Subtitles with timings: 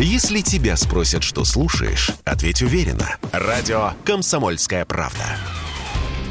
[0.00, 3.16] Если тебя спросят, что слушаешь, ответь уверенно.
[3.32, 5.36] Радио «Комсомольская правда».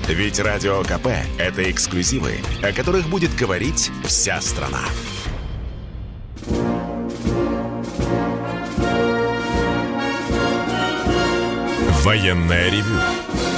[0.08, 1.08] Ведь Радио КП–
[1.38, 4.80] это эксклюзивы, о которых будет говорить вся страна.
[12.04, 13.02] Военное ревю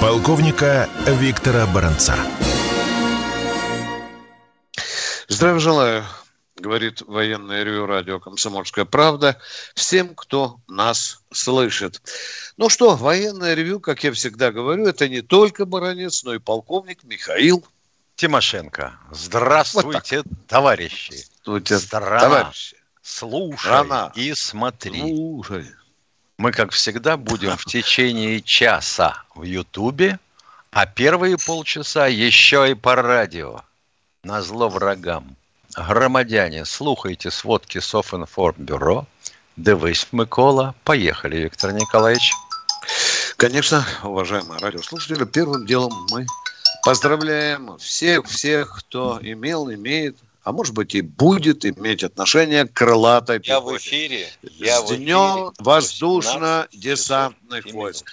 [0.02, 2.16] полковника Виктора Баранца.
[5.28, 6.04] Здравия желаю,
[6.60, 9.40] говорит военное ревю радио «Комсомольская правда»,
[9.76, 12.02] всем, кто нас слышит.
[12.58, 17.04] Ну что, военное ревю, как я всегда говорю, это не только баронец, но и полковник
[17.04, 17.66] Михаил
[18.16, 19.00] Тимошенко.
[19.12, 21.14] Здравствуйте, вот товарищи.
[21.14, 22.20] Здравствуйте, Страна.
[22.20, 22.78] товарищи.
[23.02, 24.12] Слушай Страна.
[24.16, 25.00] и смотри.
[25.00, 25.66] Слушай.
[26.38, 30.20] Мы, как всегда, будем в течение часа в Ютубе,
[30.72, 33.62] а первые полчаса еще и по радио.
[34.24, 35.36] На зло врагам.
[35.78, 39.08] Громадяне, слухайте сводки Софинформбюро.
[39.56, 40.76] Дивись, Микола.
[40.84, 42.34] Поехали, Виктор Николаевич.
[43.38, 46.26] Конечно, уважаемые радиослушатели, первым делом мы
[46.84, 53.60] поздравляем всех-всех, кто имел, имеет а может быть и будет иметь отношение к крылатой Я
[53.60, 54.28] в эфире.
[54.42, 58.12] Я С днем воздушно-десантных войск.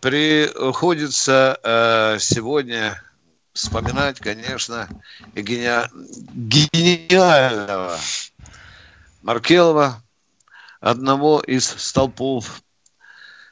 [0.00, 3.02] Приходится э, сегодня
[3.58, 4.88] вспоминать, конечно,
[5.34, 5.90] гения...
[6.32, 7.98] гениального
[9.22, 10.02] Маркелова,
[10.80, 12.62] одного из столпов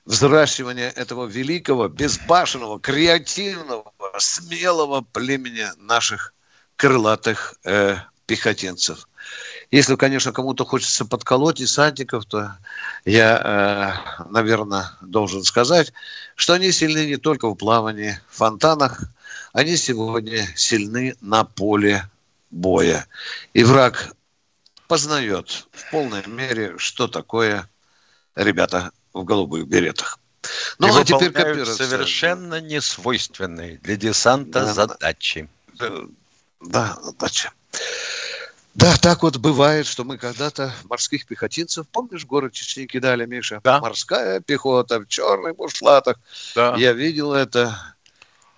[0.04, 6.32] взращивания этого великого, безбашенного, креативного, смелого племени наших
[6.76, 9.08] крылатых э, пехотинцев.
[9.70, 12.56] Если, конечно, кому-то хочется подколоть десантников, то
[13.04, 15.92] я, э, наверное, должен сказать,
[16.36, 19.02] что они сильны не только в плавании, в фонтанах,
[19.52, 22.08] они сегодня сильны на поле
[22.50, 23.06] боя.
[23.54, 24.14] И враг
[24.86, 27.68] познает в полной мере, что такое
[28.36, 30.18] ребята в голубых беретах.
[30.78, 31.74] Ну, И а теперь копируется.
[31.74, 35.48] совершенно несвойственные для десанта да, задачи.
[35.74, 35.90] Да,
[36.60, 37.52] да, задача.
[38.76, 43.62] Да, так вот бывает, что мы когда-то морских пехотинцев, помнишь, город Чечни кидали, Миша?
[43.64, 43.80] Да.
[43.80, 46.18] Морская пехота в черных бушлатах.
[46.54, 46.74] Да.
[46.76, 47.74] Я видел это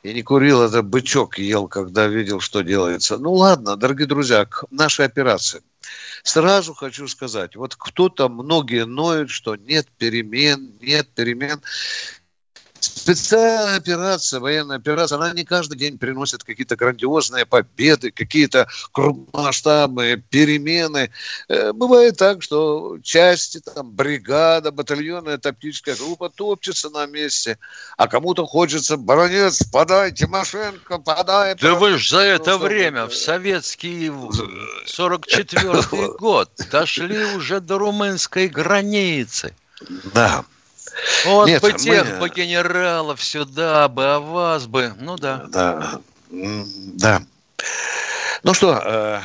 [0.02, 3.16] и не курил, это бычок ел, когда видел, что делается.
[3.16, 5.62] Ну ладно, дорогие друзья, к нашей операции.
[6.24, 11.62] Сразу хочу сказать, вот кто-то, многие ноют, что нет перемен, нет перемен.
[12.98, 21.10] Специальная операция, военная операция, она не каждый день приносит какие-то грандиозные победы, какие-то крупномасштабные перемены.
[21.48, 27.58] Э, бывает так, что части, там, бригада, батальонная тактическая группа топчется на месте,
[27.96, 31.54] а кому-то хочется, баронец, подай, Тимошенко, подай.
[31.54, 34.10] Да вы же за это ну, время, в советский
[34.86, 35.82] 44
[36.18, 39.54] год, дошли уже до румынской границы.
[40.12, 40.44] Да.
[41.26, 42.18] Вот Нет, бы тех мы...
[42.18, 45.44] бы генералов сюда бы, а вас бы, ну да.
[45.48, 46.00] Да,
[46.30, 47.22] да.
[48.42, 49.20] Ну что, э,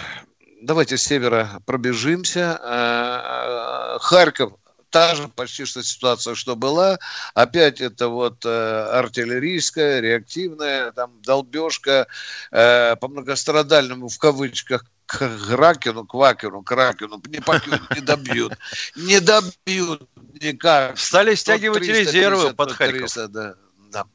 [0.62, 2.60] давайте с севера пробежимся.
[2.64, 4.54] Э, Харьков
[4.94, 7.00] та же почти что ситуация, что была.
[7.34, 12.08] Опять это вот э, артиллерийская, реактивная, там долбежка
[12.52, 18.54] э, по многострадальному в кавычках к Гракину, Квакину, Кракину не побьют, не добьют.
[18.96, 20.08] Не добьют
[20.42, 20.98] никак.
[20.98, 23.14] Стали стягивать 300, резервы под Харьков.
[23.16, 24.06] да, да.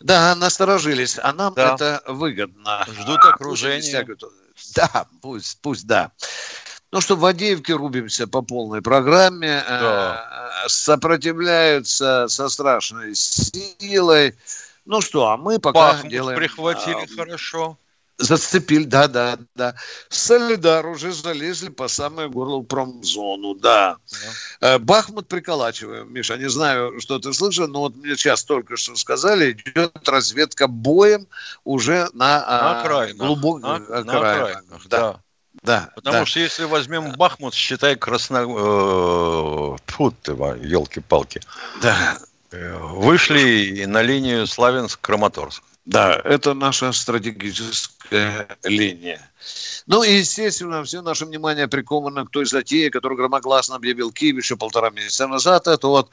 [0.00, 1.74] Да, насторожились, а нам да.
[1.74, 2.86] это выгодно.
[2.88, 4.06] Ждут окружения.
[4.74, 6.12] Да, пусть, пусть, да.
[6.92, 10.62] Ну что, в Адеевке рубимся по полной программе, да.
[10.64, 14.34] э, сопротивляются со страшной силой.
[14.86, 16.36] Ну что, а мы пока Бахмут делаем...
[16.36, 17.78] прихватили а, хорошо.
[18.20, 19.74] Зацепили, да, да, да.
[20.08, 23.96] Солидар уже залезли по самое горло в промзону, да.
[24.60, 24.74] да.
[24.74, 26.12] Э, Бахмут приколачиваем.
[26.12, 30.66] Миша, не знаю, что ты слышал, но вот мне сейчас только что сказали, идет разведка
[30.66, 31.26] боем
[31.64, 33.16] уже на, на окраинах.
[33.16, 34.06] глубоких на, окраинах.
[34.06, 34.98] На окраинах да.
[34.98, 35.20] да.
[35.62, 36.26] Да, Потому да.
[36.26, 38.46] что если возьмем Бахмут, считай красно...
[38.48, 41.40] Э, фу ты, елки-палки.
[41.82, 42.18] Да.
[42.52, 45.62] Э, вышли на линию Славянск-Краматорск.
[45.90, 49.28] Да, это наша стратегическая линия.
[49.88, 54.56] Ну и, естественно, все наше внимание приковано к той затее, которую громогласно объявил Киев еще
[54.56, 55.66] полтора месяца назад.
[55.66, 56.10] Это вот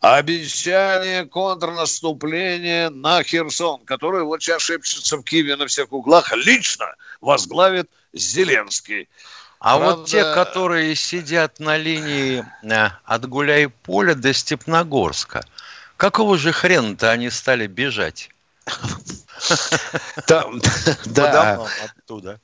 [0.00, 6.86] обещание контрнаступления на Херсон, которое вот сейчас шепчется в Киеве на всех углах, лично
[7.20, 9.10] возглавит Зеленский.
[9.58, 9.96] А Правда...
[9.96, 15.44] вот те, которые сидят на линии э, от Гуляй-Поля до Степногорска,
[15.98, 18.30] какого же хрена-то они стали бежать?
[20.26, 20.44] Да,
[21.06, 21.66] да.
[21.84, 22.40] оттуда.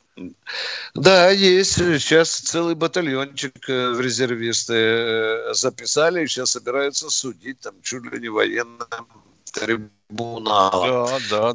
[0.95, 1.75] Да, есть.
[1.75, 8.29] Сейчас целый батальончик э, в резервисты э, записали сейчас собираются судить там чуть ли не
[8.29, 9.09] военным
[9.55, 11.21] трибунала.
[11.31, 11.53] Да,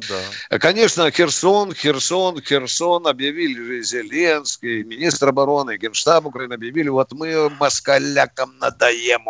[0.50, 0.58] да.
[0.58, 9.26] Конечно, Херсон, Херсон, Херсон объявили Зеленский, министр обороны, Генштаб Украины объявили, вот мы москалякам надоем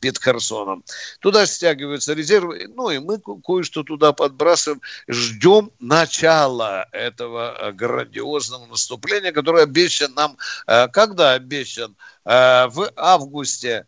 [0.00, 0.84] перед Херсоном.
[1.20, 4.80] Туда стягиваются резервы, ну и мы кое-что туда подбрасываем.
[5.08, 10.36] Ждем начала этого грандиозного наступления, которое обещан нам,
[10.66, 11.94] э, когда обещан?
[12.24, 13.86] Э, в августе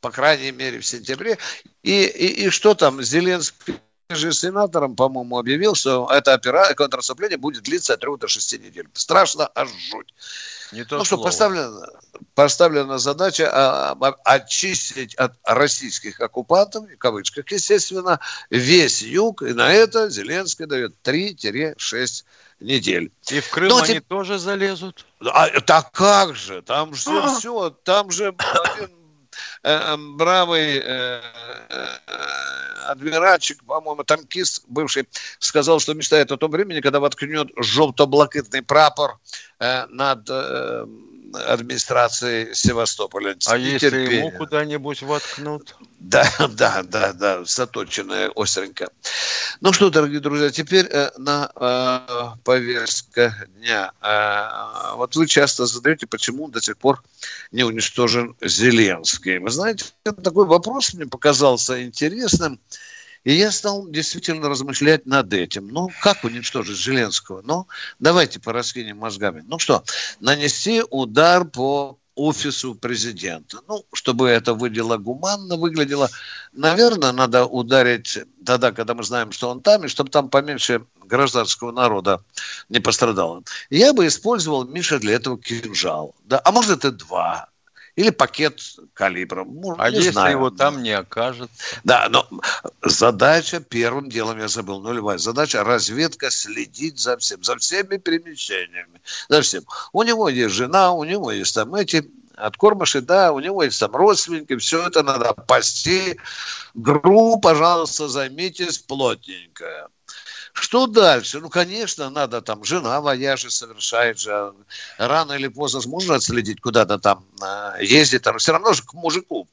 [0.00, 1.38] по крайней мере, в сентябре.
[1.82, 7.64] И, и, и что там, Зеленский же сенатором, по-моему, объявил, что это операция, контрнаступление будет
[7.64, 8.88] длиться от 3 до 6 недель.
[8.94, 10.14] Страшно, аж жуть.
[10.72, 11.88] Не то ну что, поставлена,
[12.34, 18.20] поставлена задача а, а, очистить от российских оккупантов, в кавычках, естественно,
[18.50, 22.24] весь юг, и на это Зеленский дает 3-6
[22.60, 23.12] недель.
[23.30, 24.08] И в Крым Но, они тип...
[24.08, 25.06] тоже залезут?
[25.20, 26.62] А, так как же?
[26.62, 27.34] Там же а.
[27.34, 28.34] все, там же
[28.74, 29.05] один
[29.62, 31.20] бравый э,
[32.86, 39.18] адмиральчик, по-моему, танкист бывший, сказал, что мечтает о том времени, когда воткнет желто-блакитный прапор
[39.58, 40.28] над
[41.46, 43.36] администрации Севастополя.
[43.46, 45.76] А если ему куда-нибудь воткнут?
[45.98, 48.88] Да, да, да, да, заточенная остренько.
[49.60, 53.92] Ну что, дорогие друзья, теперь э, на э, повестка дня.
[54.02, 57.02] Э, вот вы часто задаете, почему до сих пор
[57.52, 59.38] не уничтожен Зеленский.
[59.38, 62.60] Вы знаете, такой вопрос мне показался интересным.
[63.26, 65.66] И я стал действительно размышлять над этим.
[65.66, 67.42] Ну, как уничтожить Зеленского?
[67.42, 67.66] Ну,
[67.98, 69.42] давайте пораскинем мозгами.
[69.48, 69.82] Ну что,
[70.20, 73.58] нанести удар по офису президента.
[73.66, 76.08] Ну, чтобы это выглядело гуманно, выглядело,
[76.52, 81.72] наверное, надо ударить тогда, когда мы знаем, что он там, и чтобы там поменьше гражданского
[81.72, 82.22] народа
[82.68, 83.42] не пострадало.
[83.70, 86.14] Я бы использовал, Миша, для этого кинжал.
[86.22, 86.40] Да?
[86.44, 87.48] А может, это два
[87.96, 88.60] или пакет
[88.92, 89.48] калибром.
[89.54, 90.32] Может, а если знаю.
[90.32, 91.54] его там не окажется?
[91.82, 92.28] Да, но
[92.82, 99.40] задача, первым делом я забыл, нулевая задача, разведка следить за всем, за всеми перемещениями, за
[99.40, 99.64] всем.
[99.92, 103.96] У него есть жена, у него есть там эти откормыши, да, у него есть там
[103.96, 106.20] родственники, все это надо пасти.
[106.74, 109.88] Гру, пожалуйста, займитесь плотненько.
[110.58, 111.40] Что дальше?
[111.40, 114.54] Ну, конечно, надо там, жена вояжи совершает же,
[114.96, 119.46] рано или поздно можно отследить, куда-то там а, ездит, там все равно же к мужику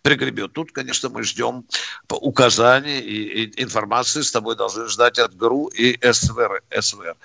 [0.00, 0.54] пригребет.
[0.54, 1.66] Тут, конечно, мы ждем
[2.08, 6.62] указаний и, и информации с тобой должны ждать от ГРУ и СВР.
[6.80, 7.16] СВР.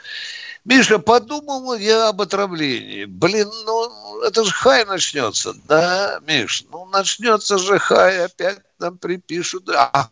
[0.66, 3.06] Миша, подумал я об отравлении.
[3.06, 6.66] Блин, ну это же хай начнется, да, Миш?
[6.69, 9.69] Ну начнется же хай, опять нам припишут.
[9.69, 10.10] А,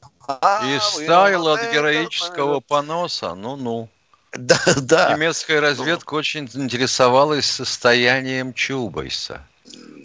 [0.66, 3.90] и стайл от героического поноса, ну-ну.
[4.34, 5.14] Да, да.
[5.14, 9.44] Немецкая разведка очень интересовалась состоянием Чубайса.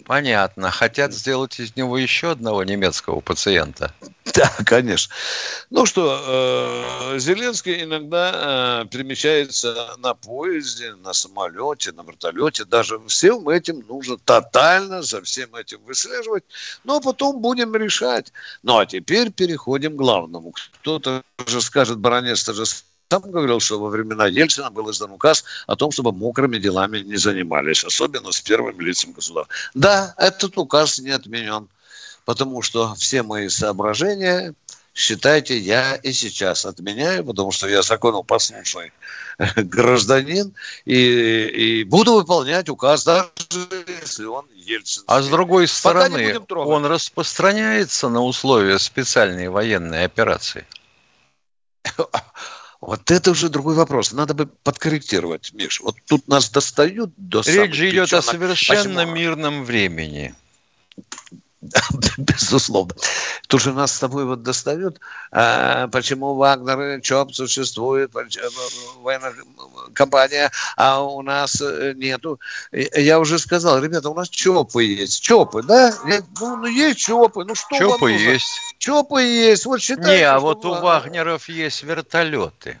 [0.05, 0.69] Понятно.
[0.69, 3.93] Хотят сделать из него еще одного немецкого пациента.
[4.33, 5.13] Да, конечно.
[5.69, 12.65] Ну что, э, Зеленский иногда э, перемещается на поезде, на самолете, на вертолете.
[12.65, 16.43] Даже всем этим нужно тотально за всем этим выслеживать.
[16.83, 18.33] Но потом будем решать.
[18.63, 20.53] Ну а теперь переходим к главному.
[20.81, 22.65] Кто-то же скажет, баронец, ты же
[23.11, 27.17] сам говорил, что во времена Ельцина был издан указ о том, чтобы мокрыми делами не
[27.17, 29.53] занимались, особенно с первым лицом государства.
[29.73, 31.69] Да, этот указ не отменен,
[32.25, 34.55] потому что все мои соображения,
[34.95, 38.91] считайте, я и сейчас отменяю, потому что я законопослушный
[39.55, 43.29] гражданин и, и буду выполнять указ, даже
[44.01, 45.03] если он Ельцин.
[45.05, 50.65] А с другой стороны, он распространяется на условия специальной военной операции?
[52.85, 54.11] Вот это уже другой вопрос.
[54.11, 55.81] Надо бы подкорректировать, Миш.
[55.81, 59.15] Вот тут нас достают до Речь же идет о совершенно Почему?
[59.15, 60.35] мирном времени.
[62.17, 62.93] Безусловно.
[63.47, 64.99] Тут же нас с тобой вот достают,
[65.31, 69.33] а, почему Вагнер, ЧОП существует, военная
[69.93, 72.39] компания, а у нас э, нету.
[72.71, 75.21] Я уже сказал, ребята, у нас ЧОПы есть.
[75.21, 75.93] ЧОПы, да?
[76.39, 78.47] Ну, ну есть ЧОПы, ну что ЧОПы есть.
[78.79, 80.17] ЧОПы есть, вот считайте.
[80.17, 82.79] Не, а вот у Вагнеров есть вертолеты.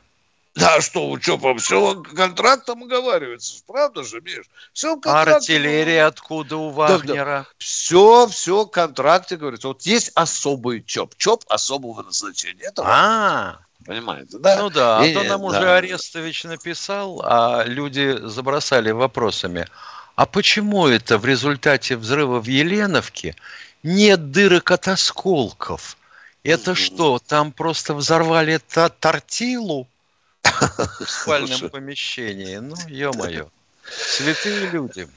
[0.55, 3.61] Да, что, у ЧОПа все контрактом оговаривается.
[3.67, 4.45] Правда же, Миш?
[4.71, 7.25] Все Артиллерия откуда у Вагнера?
[7.25, 7.45] Да, да.
[7.57, 9.67] Все, все в контракте говорится.
[9.67, 11.15] Вот есть особый ЧОП.
[11.17, 12.63] ЧОП особого назначения.
[12.63, 14.57] Это а, Понимаете, да?
[14.57, 15.47] Ну да, а и, то нам да.
[15.47, 19.67] уже Арестович написал, а люди забросали вопросами.
[20.15, 23.35] А почему это в результате взрыва в Еленовке
[23.83, 25.97] нет дырок от осколков?
[26.43, 29.87] Это что, там просто взорвали та тортилу?
[30.99, 32.57] В спальном помещении.
[32.57, 33.49] Ну, ё-моё.
[33.87, 35.07] Святые люди.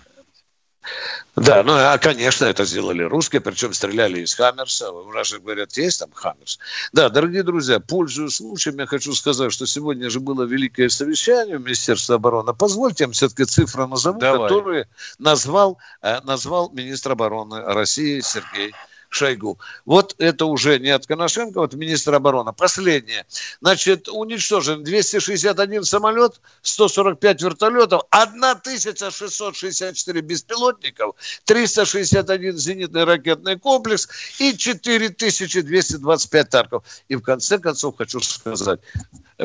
[1.36, 4.90] Да, ну, а, конечно, это сделали русские, причем стреляли из Хаммерса.
[4.90, 6.58] У нас же говорят, есть там Хаммерс.
[6.92, 11.62] Да, дорогие друзья, пользуясь случаем, я хочу сказать, что сегодня же было великое совещание в
[11.62, 12.54] Министерстве обороны.
[12.54, 14.48] Позвольте я все-таки цифры назову, Давай.
[14.48, 18.72] которые назвал, э, назвал министр обороны России Сергей
[19.08, 19.58] Шойгу.
[19.86, 22.52] Вот это уже не от Коношенко, вот министр обороны.
[22.52, 23.24] Последнее.
[23.60, 36.84] Значит, уничтожен 261 самолет, 145 вертолетов, 1664 беспилотников, 361 зенитный ракетный комплекс и 4225 танков.
[37.08, 38.80] И в конце концов хочу сказать,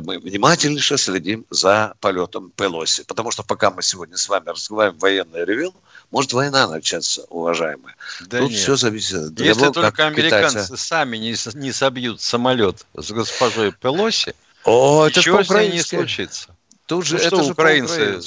[0.02, 3.04] мы внимательнейше следим за полетом Пелоси.
[3.04, 5.76] Потому что пока мы сегодня с вами разговариваем военный ревел,
[6.12, 7.96] может война начаться, уважаемые.
[8.22, 8.60] Да Тут нет.
[8.60, 10.78] все зависит от того, Если только американцы китайцы...
[10.78, 16.56] сами не, не собьют самолет с госпожой Пелоси, О, ничего это с ней не случится.
[16.86, 18.22] Тут же, ну, это что, же украинцы,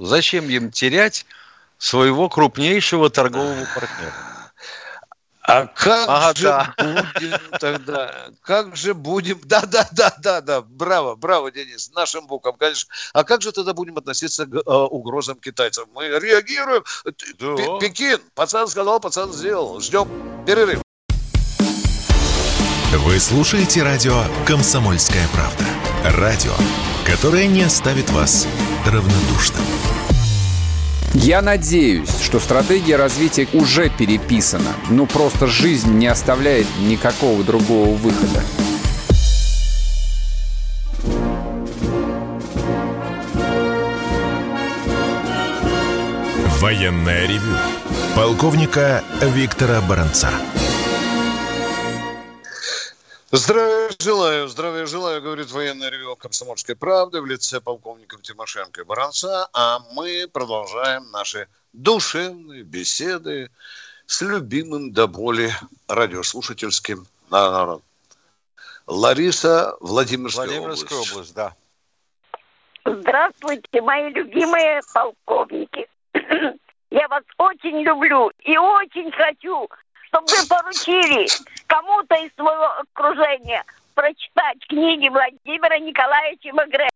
[0.00, 1.26] зачем им терять
[1.78, 4.43] своего крупнейшего торгового партнера?
[5.46, 6.74] А как ага, же да.
[6.78, 8.14] будем тогда?
[8.40, 9.38] Как же будем?
[9.44, 10.62] Да, да, да, да, да.
[10.62, 11.90] Браво, браво, Денис.
[11.94, 12.90] Нашим боком, конечно.
[13.12, 15.84] А как же тогда будем относиться к э, угрозам китайцев?
[15.94, 16.82] Мы реагируем.
[17.38, 17.78] Да.
[17.78, 18.20] Пекин.
[18.34, 19.80] Пацан сказал, пацан сделал.
[19.80, 20.08] Ждем
[20.46, 20.80] перерыв.
[22.92, 25.64] Вы слушаете радио «Комсомольская правда».
[26.18, 26.52] Радио,
[27.04, 28.46] которое не оставит вас
[28.86, 29.64] равнодушным.
[31.14, 34.72] Я надеюсь, что стратегия развития уже переписана.
[34.90, 38.42] Ну, просто жизнь не оставляет никакого другого выхода.
[46.60, 47.56] Военная ревю.
[48.16, 50.30] Полковника Виктора Баранца.
[53.36, 59.48] Здравия желаю, здравия желаю, говорит военный ревю комсомольской правды в лице полковников Тимошенко и Баранца,
[59.52, 63.50] а мы продолжаем наши душевные беседы
[64.06, 65.50] с любимым до боли
[65.88, 67.82] радиослушательским народом.
[68.86, 71.12] Лариса, Владимирская, Владимирская область.
[71.12, 71.54] область, да.
[72.84, 75.88] Здравствуйте, мои любимые полковники.
[76.92, 79.68] Я вас очень люблю и очень хочу,
[80.14, 81.32] чтобы вы поручили
[81.66, 86.88] кому-то из своего окружения прочитать книги Владимира Николаевича Магре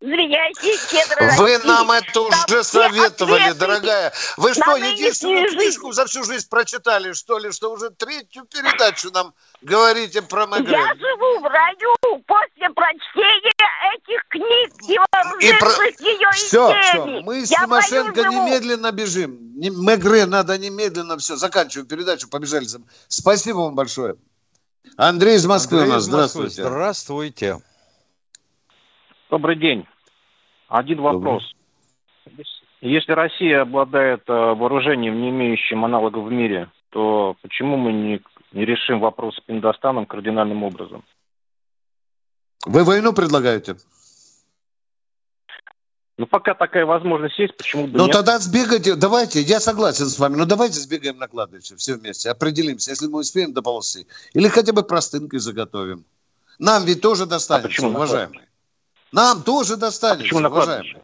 [0.00, 4.12] «Звенящие кедры Вы нам это уже советовали, дорогая.
[4.36, 9.34] Вы что, единственную книжку за всю жизнь прочитали, что ли, что уже третью передачу нам
[9.62, 10.72] говорите про Магре?
[10.72, 13.52] Я живу в раю после прочтения
[13.94, 16.04] этих книг и вооружившись про...
[16.04, 19.38] ее Все, все, мы с Я Тимошенко немедленно бежим.
[19.56, 21.36] Мегре надо немедленно все.
[21.36, 22.66] Заканчиваем передачу, побежали.
[23.08, 24.16] Спасибо вам большое.
[24.96, 26.04] Андрей из Москвы Андрей у нас.
[26.04, 26.62] Здравствуйте.
[26.62, 27.56] Здравствуйте.
[29.30, 29.86] Добрый день.
[30.68, 31.42] Один вопрос.
[32.24, 32.46] Добрый.
[32.80, 38.20] Если Россия обладает э, вооружением, не имеющим аналогов в мире, то почему мы не,
[38.52, 41.02] не решим вопрос с Пиндостаном кардинальным образом?
[42.66, 43.76] Вы войну предлагаете?
[46.16, 48.12] Ну, пока такая возможность есть, почему бы Ну, нет?
[48.12, 52.90] тогда сбегайте, давайте, я согласен с вами, но давайте сбегаем на кладбище все вместе, определимся,
[52.90, 54.06] если мы успеем до полосы.
[54.32, 56.04] Или хотя бы простынкой заготовим.
[56.60, 58.48] Нам ведь тоже достанется, а почему уважаемые.
[59.10, 61.02] Нам тоже достанется, а почему на уважаемые.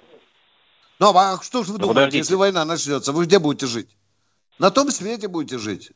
[1.01, 2.19] Ну, а что ж вы ну, думаете, подождите.
[2.19, 3.89] если война начнется, вы где будете жить?
[4.61, 5.91] На том свете будете жить.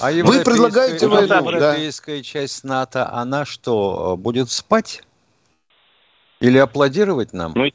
[0.00, 2.22] А вы предлагаете войну, европейская да.
[2.22, 5.02] часть НАТО, она что, будет спать?
[6.44, 7.52] Или аплодировать нам?
[7.54, 7.70] Ну,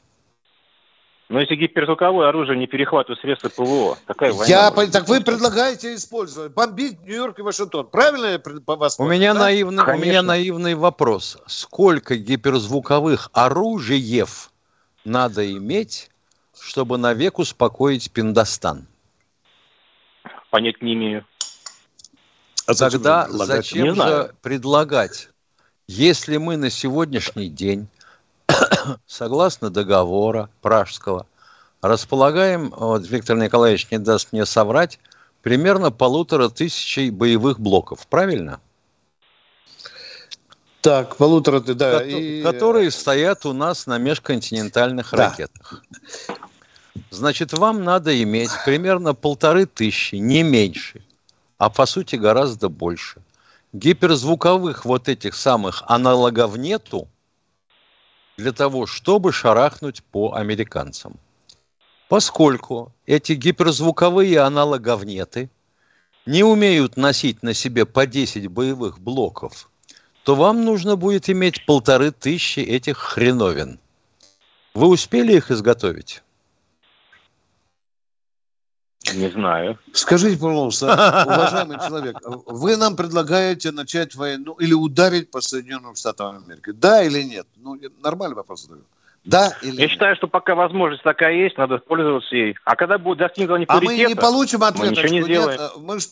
[1.30, 4.46] но если гиперзвуковое оружие не перехватывает средства ПВО, такая война.
[4.46, 4.92] Я, может...
[4.92, 7.88] так вы предлагаете использовать, бомбить Нью-Йорк и Вашингтон.
[7.88, 9.40] Правильно я по вас у меня, да?
[9.40, 11.40] наивный, у меня наивный вопрос.
[11.48, 14.52] Сколько гиперзвуковых оружиев
[15.04, 16.12] надо иметь,
[16.60, 18.86] чтобы навек успокоить Пиндостан?
[20.52, 21.26] Понять не имею.
[22.68, 25.30] А Тогда зачем же предлагать,
[25.88, 27.88] если мы на сегодняшний день
[29.08, 31.26] согласно договора Пражского,
[31.82, 35.00] располагаем, вот Виктор Николаевич не даст мне соврать,
[35.42, 38.60] примерно полутора тысячей боевых блоков, правильно?
[40.82, 42.00] Так, полутора, да.
[42.00, 42.42] Ко- и...
[42.42, 45.30] Которые стоят у нас на межконтинентальных да.
[45.30, 45.84] ракетах.
[47.10, 51.04] Значит, вам надо иметь примерно полторы тысячи, не меньше,
[51.58, 53.22] а по сути гораздо больше.
[53.74, 57.08] Гиперзвуковых вот этих самых аналогов нету,
[58.40, 61.20] для того, чтобы шарахнуть по американцам.
[62.08, 65.50] Поскольку эти гиперзвуковые аналоговнеты
[66.26, 69.70] не умеют носить на себе по 10 боевых блоков,
[70.24, 73.80] то вам нужно будет иметь полторы тысячи этих хреновин.
[74.74, 76.24] Вы успели их изготовить?
[79.14, 79.80] Не знаю.
[79.94, 80.86] Скажите, пожалуйста,
[81.26, 86.72] уважаемый человек, вы нам предлагаете начать войну или ударить по Соединенным Штатам Америки?
[86.72, 87.48] Да или нет?
[87.58, 88.84] Ну, нормальный вопрос задаю.
[89.24, 89.92] Да или Я нет?
[89.92, 92.56] считаю, что пока возможность такая есть, надо пользоваться ей.
[92.66, 95.04] А когда будет достигнуто А мы не получим ответочку.
[95.06, 95.42] ничего не нет?
[95.52, 95.72] сделаем.
[95.78, 96.08] Мы ж-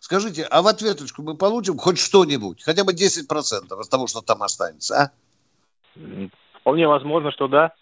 [0.00, 2.62] Скажите, а в ответочку мы получим хоть что-нибудь?
[2.64, 5.10] Хотя бы 10% от того, что там останется, а?
[6.60, 7.72] вполне возможно, что да.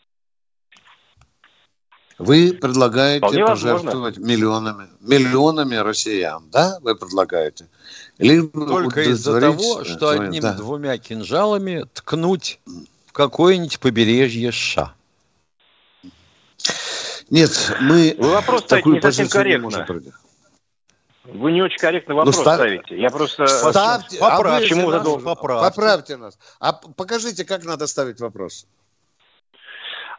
[2.18, 3.78] Вы предлагаете Вполне возможно.
[3.78, 6.78] пожертвовать миллионами, миллионами россиян, да?
[6.82, 7.68] Вы предлагаете?
[8.18, 12.58] Лишь бы Только из-за того, что одним-двумя кинжалами ткнуть
[13.06, 14.94] в какое-нибудь побережье США.
[17.30, 19.64] Нет, мы Вы вопрос такую не совсем не корректно.
[19.64, 20.12] можем прийти.
[21.24, 22.98] Вы не очень корректный вопрос Ну, став- ставите.
[22.98, 23.46] Я просто...
[23.46, 25.68] Ставьте, а Поправьте вы- Почему нас, поправьте.
[25.68, 26.38] Поправьте нас.
[26.58, 28.66] А покажите, как надо ставить вопрос.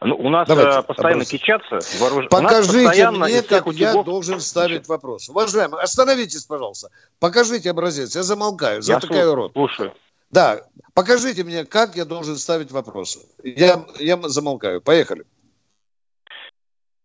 [0.02, 1.28] Ну, у нас Давайте, э, постоянно вопрос.
[1.28, 1.78] кичатся.
[1.98, 5.28] вооруж- Покажите постоянно мне, как я утюгов- должен ставить вопрос.
[5.28, 6.88] Уважаемый, остановитесь, пожалуйста.
[7.18, 8.16] Покажите образец.
[8.16, 9.52] Я замолкаю, Я затыкаю слу- рот.
[9.52, 9.92] Слушаю.
[10.30, 10.60] Да,
[10.94, 13.18] покажите мне, как я должен ставить вопросы.
[13.44, 14.80] Я, я замолкаю.
[14.80, 15.24] Поехали.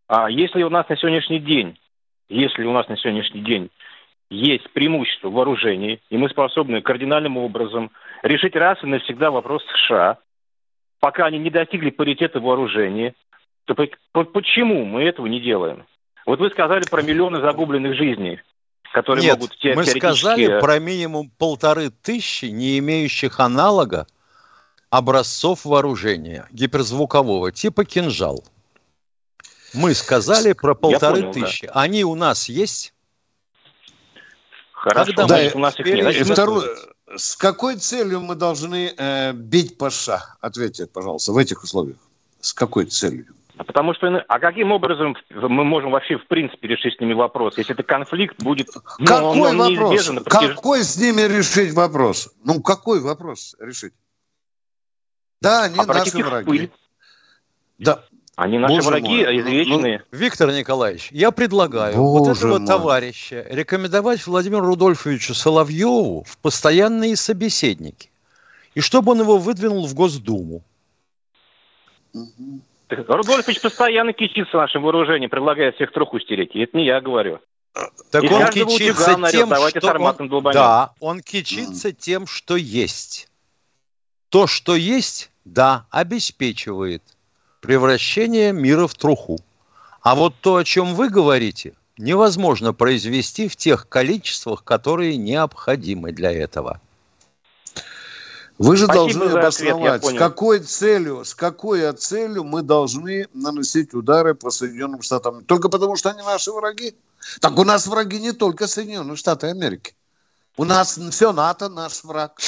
[0.08, 1.78] А если у нас на сегодняшний день,
[2.30, 3.72] если у нас на сегодняшний день
[4.30, 10.18] есть преимущество в вооружении, и мы способны кардинальным образом решить раз и навсегда вопрос США,
[11.06, 13.14] пока они не достигли паритета вооружения,
[13.66, 15.86] то по- по- почему мы этого не делаем?
[16.26, 18.42] Вот вы сказали про миллионы загубленных жизней,
[18.92, 24.08] которые Нет, могут те- мы сказали про минимум полторы тысячи не имеющих аналога
[24.90, 28.44] образцов вооружения гиперзвукового типа кинжал.
[29.76, 31.40] Мы сказали про полторы понял, да.
[31.46, 31.70] тысячи.
[31.72, 32.96] Они у нас есть?
[34.72, 36.02] Хорошо, Когда значит, мы у нас их нет.
[36.02, 36.95] Значит, второе.
[37.16, 40.36] С какой целью мы должны э, бить по США?
[40.42, 41.98] Ответьте, пожалуйста, в этих условиях.
[42.42, 43.28] С какой целью?
[43.58, 47.14] А Потому что, ино- а каким образом мы можем вообще в принципе решить с ними
[47.14, 48.70] вопрос, если это конфликт будет
[49.00, 50.10] ну, какой он- он вопрос?
[50.10, 52.34] протяж- Какой с ними решить вопрос?
[52.44, 53.94] Ну, какой вопрос решить?
[55.42, 56.46] Да, они обратить наши враги.
[56.46, 56.72] пыль.
[57.78, 58.04] Да,
[58.36, 60.04] Они наши Боже враги, мой, ну, извечные.
[60.12, 62.68] Виктор Николаевич, я предлагаю вот Боже этого мой.
[62.68, 68.10] товарища рекомендовать Владимиру Рудольфовичу Соловьеву в постоянные собеседники.
[68.74, 70.64] И чтобы он его выдвинул в Госдуму.
[72.90, 76.56] Рудольфович постоянно кичится нашим вооружением, предлагает всех труху стереть.
[76.56, 77.40] И это не я говорю.
[78.12, 80.54] Так Из он кичится тем, «Давайте что он, долбанем».
[80.54, 83.30] да, он кичится тем, что есть.
[84.30, 87.15] То, что есть, да, обеспечивает
[87.66, 89.40] превращение мира в труху.
[90.02, 96.32] А вот то, о чем вы говорите, невозможно произвести в тех количествах, которые необходимы для
[96.32, 96.80] этого.
[98.58, 103.28] Вы же Спасибо должны за ответ, обосновать, с какой целью, с какой целью мы должны
[103.34, 105.44] наносить удары по Соединенным Штатам.
[105.44, 106.96] Только потому, что они наши враги.
[107.42, 109.94] Так у нас враги не только Соединенные Штаты Америки.
[110.58, 112.40] У нас все НАТО наш враг.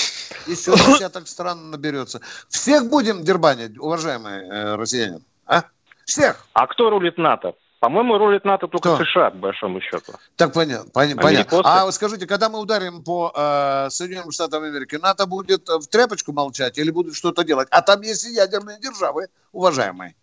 [0.45, 2.21] Еще десяток стран наберется.
[2.47, 5.19] Всех будем дербанить, уважаемые э, россияне.
[5.45, 5.63] А?
[6.05, 6.45] Всех.
[6.53, 7.53] А кто рулит НАТО?
[7.79, 9.05] По-моему, рулит НАТО только Кто?
[9.05, 10.13] США, по большому счету.
[10.35, 10.89] Так понятно.
[10.89, 11.61] пон- понятно.
[11.63, 16.31] А вот скажите, когда мы ударим по э, Соединенным Штатам Америки, НАТО будет в тряпочку
[16.31, 17.67] молчать или будет что-то делать?
[17.71, 20.15] А там есть и ядерные державы, уважаемые.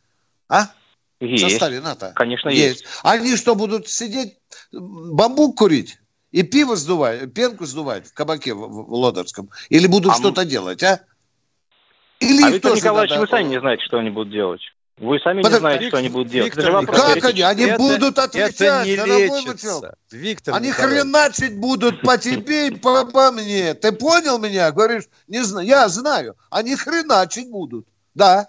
[0.48, 0.64] А?
[1.20, 1.48] В Есть.
[1.48, 2.12] составе НАТО.
[2.16, 2.84] Конечно, есть.
[3.02, 4.36] Они что, будут сидеть,
[4.72, 5.98] бамбук курить?
[6.34, 9.50] И пиво сдувать, пенку сдувать в кабаке в, в- Лодерском?
[9.68, 11.00] Или будут А что-то делать, а?
[12.18, 14.60] Или А их Виктор тоже Николаевич, надо- вы сами не знаете, что они будут делать.
[14.98, 16.46] Вы сами Подожди, не знаете, что Виктор- они будут делать.
[16.56, 17.40] Виктор Это вопрос Как они?
[17.42, 19.30] Они Это- будут Это отвечать, не мой человек.
[19.46, 19.96] лечится.
[20.10, 21.02] Виктор Они Николаевич.
[21.02, 23.74] хреначить будут по тебе и по, по мне.
[23.74, 24.72] Ты понял меня?
[24.72, 25.66] Говоришь, не знаю.
[25.68, 26.34] Я знаю.
[26.50, 27.86] Они хреначить будут.
[28.14, 28.48] Да.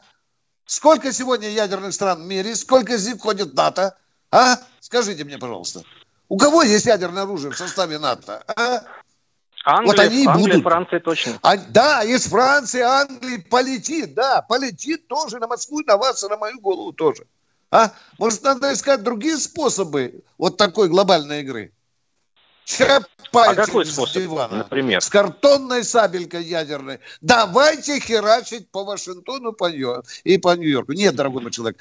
[0.65, 2.55] Сколько сегодня ядерных стран в мире?
[2.55, 3.95] Сколько из них входит в НАТО?
[4.31, 4.57] А?
[4.79, 5.83] Скажите мне, пожалуйста.
[6.27, 8.43] У кого есть ядерное оружие в составе НАТО?
[8.47, 8.81] А?
[9.65, 10.63] Англия, Вот они Англия, будут.
[10.63, 11.39] Франция точно.
[11.41, 16.37] А, да, из Франции, Англии полетит, да, полетит тоже на Москву, на вас и на
[16.37, 17.25] мою голову тоже.
[17.71, 17.91] А?
[18.19, 21.73] Может, надо искать другие способы вот такой глобальной игры?
[22.67, 24.57] А Чапайте какой с способ, дивана.
[24.57, 24.99] например?
[25.01, 26.99] С картонной сабелькой ядерной.
[27.21, 30.93] Давайте херачить по Вашингтону по Нью- и по Нью-Йорку.
[30.93, 31.77] Нет, дорогой мой человек,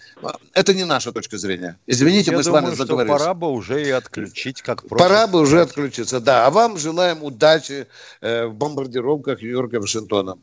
[0.52, 1.78] это не наша точка зрения.
[1.86, 3.18] Извините, Я мы с думаю, вами что заговорились.
[3.18, 6.46] пора бы уже и отключить, как Пора просит бы уже отключиться, да.
[6.46, 7.86] А вам желаем удачи
[8.20, 10.36] э, в бомбардировках Нью-Йорка и Вашингтона.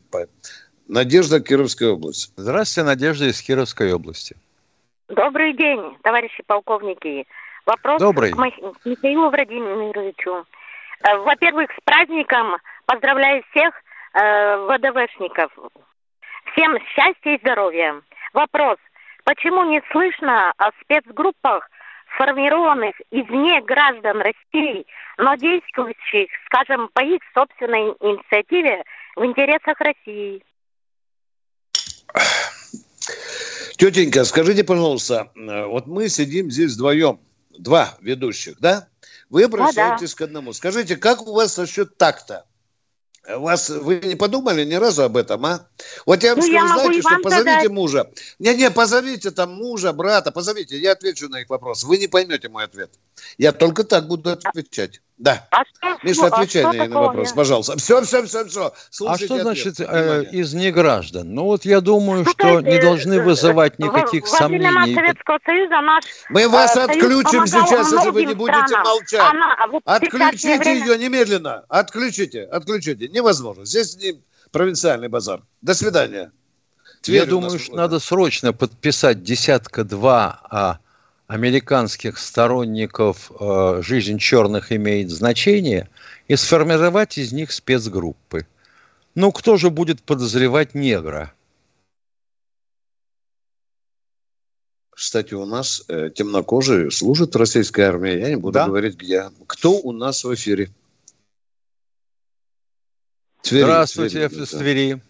[0.88, 2.32] Надежда, Кировская область.
[2.36, 4.36] Здравствуйте, Надежда из Кировской области.
[5.08, 7.26] Добрый день, товарищи полковники.
[7.66, 8.32] Вопрос Добрый.
[8.32, 10.44] к Мих- Михаилу Владимировичу.
[11.04, 13.72] Э, Во-первых, с праздником поздравляю всех
[14.14, 15.52] э, ВДВшников.
[16.52, 18.00] Всем счастья и здоровья.
[18.32, 18.78] Вопрос.
[19.24, 21.68] почему не слышно о спецгруппах,
[22.14, 24.84] сформированных извне граждан России,
[25.16, 28.82] но действующих, скажем, по их собственной инициативе
[29.16, 30.42] в интересах России?
[33.76, 37.18] Тетенька, скажите, пожалуйста, э, вот мы сидим здесь вдвоем,
[37.58, 38.88] два ведущих, да?
[39.30, 40.18] Вы обращаетесь да, да.
[40.18, 40.52] к одному.
[40.52, 42.44] Скажите, как у вас насчет такта?
[43.28, 45.68] Вас, вы не подумали ни разу об этом, а?
[46.06, 47.70] Вот я вам ну, скажу, я знаете, что позовите задать.
[47.70, 48.10] мужа.
[48.40, 51.84] Не-не, позовите там мужа, брата, позовите, я отвечу на их вопрос.
[51.84, 52.90] Вы не поймете мой ответ.
[53.38, 55.00] Я только так буду отвечать.
[55.18, 55.46] Да.
[55.50, 57.34] А что, Миша, отвечай а на, на вопрос, я?
[57.34, 57.76] пожалуйста.
[57.76, 58.72] Все, все, все, все.
[58.90, 61.32] Слушайте а что значит э, из неграждан?
[61.32, 64.94] Ну вот я думаю, что не должны вызывать никаких во сомнений.
[64.94, 68.84] Советского Союза наш Мы вас э, отключим сейчас, если вы не будете странам.
[68.84, 69.20] молчать.
[69.20, 70.86] Она, вот Отключите время...
[70.86, 71.64] ее немедленно.
[71.68, 73.08] Отключите, отключите.
[73.08, 73.64] Невозможно.
[73.64, 74.20] Здесь не
[74.50, 75.42] провинциальный базар.
[75.60, 76.32] До свидания.
[77.02, 80.78] Тверь я думаю, что надо срочно подписать десятка-два а,
[81.32, 85.88] американских сторонников э, «Жизнь черных имеет значение»
[86.28, 88.46] и сформировать из них спецгруппы.
[89.14, 91.32] Ну, кто же будет подозревать негра?
[94.90, 98.18] Кстати, у нас э, темнокожие служат в российской армии.
[98.18, 98.66] Я не буду да?
[98.66, 99.30] говорить, где.
[99.46, 100.68] Кто у нас в эфире?
[103.40, 105.02] Твери, Здравствуйте, Твери, в Твери.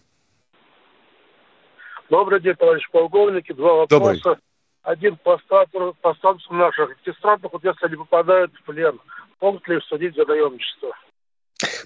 [2.09, 3.53] Добрый день, товарищ полковник.
[3.55, 4.21] Два вопроса.
[4.23, 4.41] Добрый
[4.83, 8.99] один по статусу, по статусу наших артистантов, вот если они попадают в плен,
[9.41, 10.95] могут ли их судить за наемничество?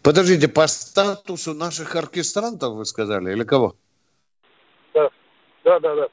[0.03, 3.75] Подождите, по статусу наших оркестрантов вы сказали, или кого?
[4.93, 5.09] Да,
[5.63, 6.07] да, да, да.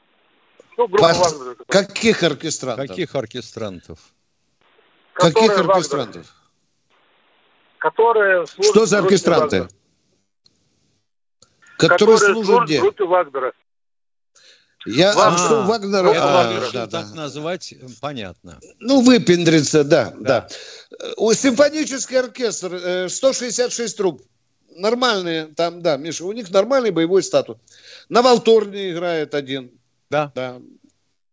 [0.77, 0.97] Ну, по...
[0.97, 2.87] Вагнера, Каких оркестрантов?
[2.87, 3.99] Каких оркестрантов?
[5.13, 6.15] Которые Каких оркестрантов?
[6.15, 6.45] Вагнера.
[7.79, 9.67] Которые служат Что за оркестранты?
[11.77, 12.81] Которые, которые служат где?
[12.81, 13.53] группе Вагнера.
[14.85, 16.13] Я, а, что Вагнера...
[16.15, 17.15] А, да, так да.
[17.15, 18.59] называть, понятно.
[18.79, 20.47] Ну, выпендриться, да, да.
[20.99, 21.13] да.
[21.17, 24.21] У симфонический оркестр 166 э, труб.
[24.75, 27.57] Нормальные там, да, Миша, у них нормальный боевой статус.
[28.09, 29.71] На валторне играет один.
[30.09, 30.31] Да.
[30.35, 30.61] да.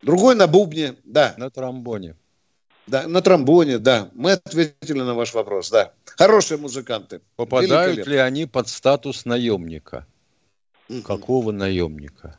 [0.00, 1.34] Другой на бубне, да.
[1.36, 2.16] На тромбоне.
[2.86, 4.10] Да, на тромбоне, да.
[4.14, 5.92] Мы ответили на ваш вопрос, да.
[6.16, 7.20] Хорошие музыканты.
[7.36, 10.06] Попадают ли они под статус наемника?
[10.88, 11.02] Угу.
[11.02, 12.38] Какого наемника?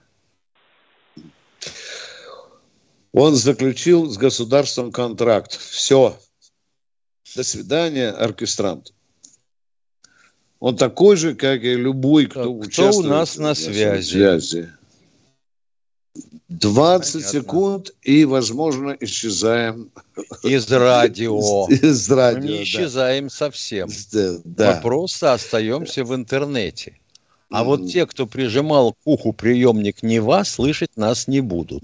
[3.13, 5.58] Он заключил с государством контракт.
[5.60, 6.19] Все.
[7.36, 8.93] До свидания, оркестрант.
[10.60, 14.12] Он такой же, как и любой, кто, кто участвует у нас на связи.
[14.12, 14.69] связи.
[16.47, 17.32] 20 Понятно.
[17.32, 19.91] секунд и, возможно, исчезаем.
[20.43, 21.67] Из радио.
[21.69, 23.30] Из радио, Мы не исчезаем да.
[23.30, 23.89] совсем.
[24.43, 24.76] Да.
[24.76, 26.97] Мы просто остаемся в интернете.
[27.49, 27.65] А mm.
[27.65, 31.84] вот те, кто прижимал к уху приемник Нева, слышать нас не будут.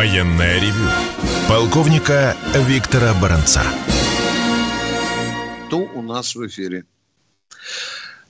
[0.00, 0.88] Военное ревю
[1.46, 3.62] полковника Виктора Баранца.
[5.66, 6.86] Кто у нас в эфире?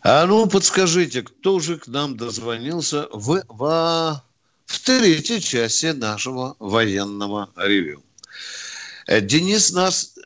[0.02, 4.22] А ну, подскажите, кто же к нам дозвонился в, в,
[4.66, 8.02] в третьей части нашего военного ревю?
[9.06, 10.16] Э, Денис нас...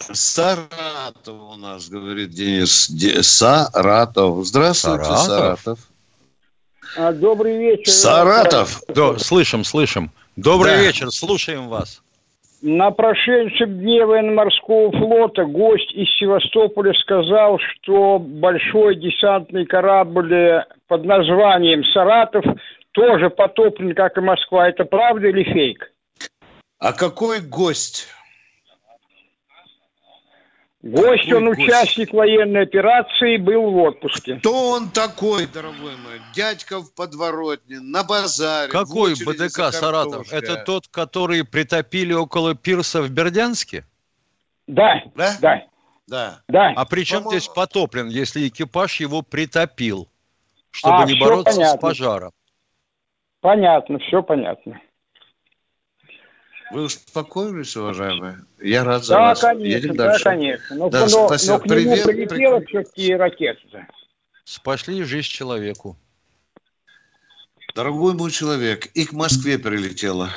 [0.00, 2.90] Саратов у нас, говорит Денис.
[2.90, 4.44] Де, Саратов.
[4.44, 5.26] Здравствуйте, Саратов.
[5.26, 5.78] Саратов.
[6.96, 7.92] А, добрый вечер.
[7.92, 8.82] Саратов.
[8.88, 10.10] Да, слышим, слышим.
[10.42, 10.82] Добрый да.
[10.82, 12.02] вечер, слушаем вас.
[12.62, 21.84] На прошедшем дне военно-морского флота гость из Севастополя сказал, что большой десантный корабль под названием
[21.92, 22.44] «Саратов»
[22.92, 24.68] тоже потоплен, как и Москва.
[24.68, 25.92] Это правда или фейк?
[26.78, 28.08] А какой гость?
[30.82, 31.60] Гость, он гость?
[31.60, 34.36] участник военной операции, был в отпуске.
[34.36, 36.20] Кто он такой, дорогой мой?
[36.34, 38.72] Дядька в подворотне, на базаре.
[38.72, 40.32] Какой БДК Саратов?
[40.32, 43.84] Это тот, который притопили около пирса в Бердянске?
[44.66, 45.62] Да, да, да.
[46.06, 46.40] Да.
[46.48, 46.72] да.
[46.74, 50.08] А при чем здесь потоплен, если экипаж его притопил,
[50.70, 51.78] чтобы а, не бороться понятно.
[51.78, 52.32] с пожаром?
[53.40, 54.80] Понятно, все понятно.
[56.70, 58.44] Вы успокоились, уважаемые?
[58.60, 59.40] Я рад за да, вас.
[59.40, 60.24] Конечно, Едем да, дальше.
[60.24, 60.76] конечно.
[60.76, 61.52] Но, да, но, спасибо.
[61.54, 62.66] но к нему Привет, прилетела при...
[62.66, 63.86] все-таки ракета.
[64.44, 65.96] Спасли жизнь человеку.
[67.74, 70.30] Дорогой мой человек, и к Москве прилетела.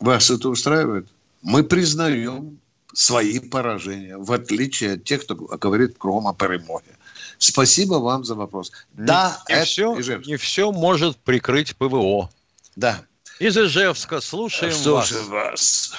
[0.00, 1.08] Вас это устраивает?
[1.42, 2.58] Мы признаем
[2.92, 6.96] свои поражения, в отличие от тех, кто говорит кругом о перемоге.
[7.38, 8.72] Спасибо вам за вопрос.
[8.94, 12.30] Не, да, не, это все, не все может прикрыть ПВО.
[12.76, 13.04] Да.
[13.38, 15.90] Из Ижевска слушаем, слушаем вас.
[15.90, 15.94] вас.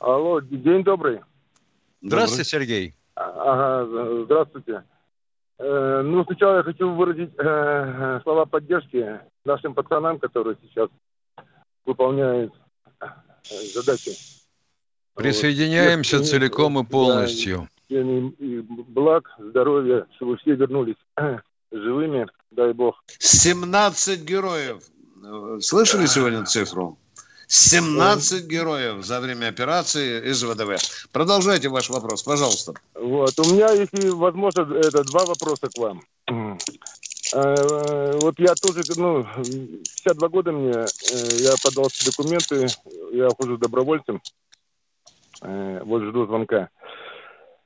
[0.00, 1.20] Алло, день добрый.
[2.00, 2.94] Здравствуйте, Сергей.
[3.14, 4.82] Ага, здравствуйте.
[5.58, 10.88] Э, ну, сначала я хочу выразить э, слова поддержки нашим пацанам, которые сейчас
[11.84, 12.52] выполняют
[13.00, 13.06] э,
[13.74, 14.12] задачи.
[15.14, 16.26] Присоединяемся вот.
[16.26, 17.68] целиком и полностью.
[17.88, 20.96] Да, и, и благ, здоровья, чтобы все вернулись
[21.70, 23.02] живыми, дай бог.
[23.18, 24.82] 17 героев.
[25.60, 26.98] Слышали сегодня цифру?
[27.48, 30.78] 17 героев за время операции из ВДВ.
[31.12, 32.72] Продолжайте ваш вопрос, пожалуйста.
[32.94, 36.02] Вот, у меня, если возможно, это два вопроса к вам.
[37.34, 39.24] Э, вот я тоже, ну,
[40.04, 40.86] 52 года мне, э,
[41.40, 42.66] я подал документы,
[43.12, 44.20] я хожу добровольцем,
[45.42, 46.68] э, вот жду звонка.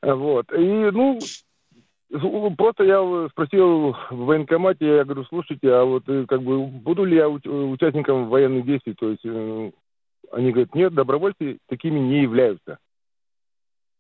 [0.03, 1.19] Вот, и, ну,
[2.57, 7.29] Просто я спросил в военкомате, я говорю, слушайте, а вот как бы буду ли я
[7.29, 8.95] участником военных действий?
[8.95, 9.25] То есть
[10.33, 12.79] они говорят, нет, добровольцы такими не являются.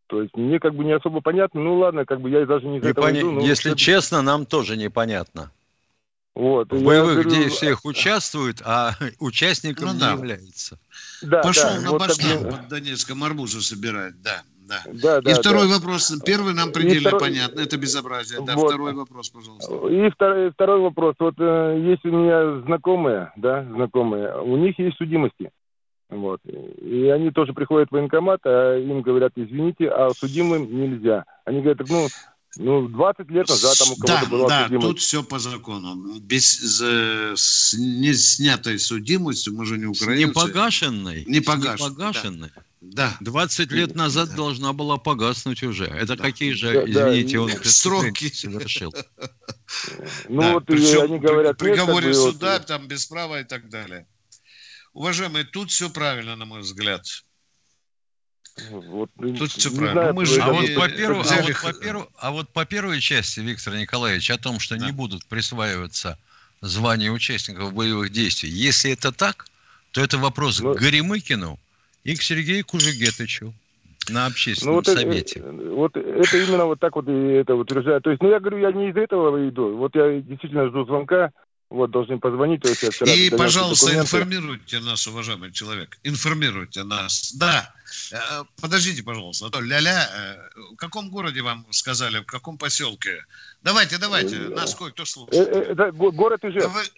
[0.09, 1.61] То есть мне как бы не особо понятно.
[1.61, 3.21] Ну ладно, как бы я даже не не этого поня...
[3.21, 3.41] иду.
[3.41, 5.51] Если честно, нам тоже непонятно.
[6.35, 6.71] Вот.
[6.71, 7.31] В боевых говорю...
[7.31, 10.13] действиях участвуют, а участником ну, не да.
[10.13, 10.79] является.
[11.23, 12.51] Да, Пошел да, на вот башню как...
[12.51, 14.43] под Донецком арбузы собирать, да.
[14.67, 14.83] Да.
[14.93, 15.75] Да, да, и второй да.
[15.75, 16.13] вопрос.
[16.25, 17.21] Первый нам предельно второй...
[17.21, 17.61] понятно.
[17.61, 18.41] Это безобразие.
[18.45, 18.69] Да, вот.
[18.69, 19.89] второй вопрос, пожалуйста.
[19.89, 21.15] И второй, второй вопрос.
[21.19, 25.51] Вот э, есть у меня знакомые, да, знакомые, у них есть судимости.
[26.09, 26.41] Вот.
[26.45, 31.25] И они тоже приходят в военкомат, а им говорят, извините, а судимым нельзя.
[31.45, 32.07] Они говорят, ну,
[32.57, 34.89] ну, 20 лет назад там у кого-то да, была да, судимость.
[34.89, 36.19] тут все по закону.
[36.21, 40.27] Без, за, с не снятой судимостью, мы же не украинцы.
[40.27, 41.25] Не погашенной.
[41.27, 41.91] Не погашенной.
[41.91, 42.51] Не погашенной.
[42.55, 42.63] Да.
[43.21, 44.37] 20 лет назад да.
[44.37, 45.87] должна была погаснуть уже.
[45.87, 46.25] Это да.
[46.25, 48.95] какие же, да, извините, да, он сроки совершил?
[50.29, 54.07] Ну да, вот причем они говорят, приговоре суда, там без права и так далее.
[54.93, 57.03] Уважаемые, тут все правильно, на мой взгляд.
[58.71, 60.15] Вот, Тут все правильно.
[60.15, 63.41] Мы же а, вот по первой, а, вот по первой, а вот по первой части,
[63.41, 64.87] Виктор Николаевич, о том, что да.
[64.87, 66.19] не будут присваиваться
[66.63, 69.47] звания участников боевых действий, если это так,
[69.91, 71.61] то это вопрос ну, к Горемыкину
[72.07, 73.53] и к Сергею Кужегетычу
[74.09, 75.41] на общественном ну, вот совете.
[75.41, 78.01] Это, вот это именно вот так вот и это утверждаю.
[78.01, 79.77] То есть, ну я говорю, я не из этого иду.
[79.77, 81.33] Вот я действительно жду звонка
[81.69, 82.63] вот, должны позвонить.
[82.63, 84.07] То есть я вчера И, пожалуйста, документы.
[84.07, 85.99] информируйте нас, уважаемый человек.
[86.05, 87.35] Информируйте нас.
[87.35, 87.75] Да.
[88.13, 89.47] Э, подождите, пожалуйста.
[89.47, 90.09] А то ля-ля.
[90.15, 93.25] Э, в каком городе вам сказали, в каком поселке?
[93.65, 94.37] Давайте, давайте.
[94.37, 95.49] Э, нас кое-кто слушает.
[95.49, 96.93] Это город Ижевск.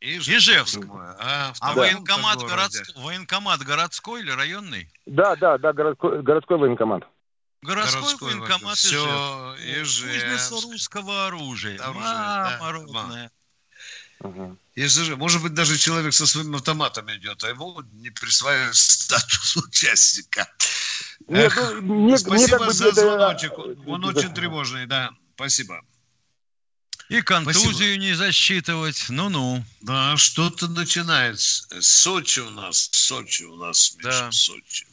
[0.00, 0.28] Ижевск.
[0.28, 0.80] Ижевск.
[0.90, 1.80] А, а да.
[1.80, 2.96] военкомат, городск...
[2.96, 4.88] военкомат городской или районный?
[5.06, 7.02] Да, да, да, городской, городской военкомат.
[7.62, 10.04] Городской, городской военкомат Все, Ижевск.
[10.04, 11.78] Кузница русского оружия.
[11.80, 12.72] оружия Мама да.
[12.72, 13.30] родная.
[14.20, 14.56] Угу.
[14.74, 19.56] Если же, может быть, даже человек со своим автоматом идет, а ему не присваивают статус
[19.56, 20.48] участника.
[21.26, 23.52] Нет, Эх, ну, не, спасибо не за звоночек.
[23.86, 24.08] Он да.
[24.08, 25.10] очень тревожный, да.
[25.34, 25.82] Спасибо.
[27.08, 28.02] И контузию Спасибо.
[28.02, 29.62] не засчитывать, ну-ну.
[29.80, 31.80] Да, что-то начинается.
[31.80, 34.30] Сочи у нас, Сочи у нас, Миша, да.
[34.30, 34.86] Сочи.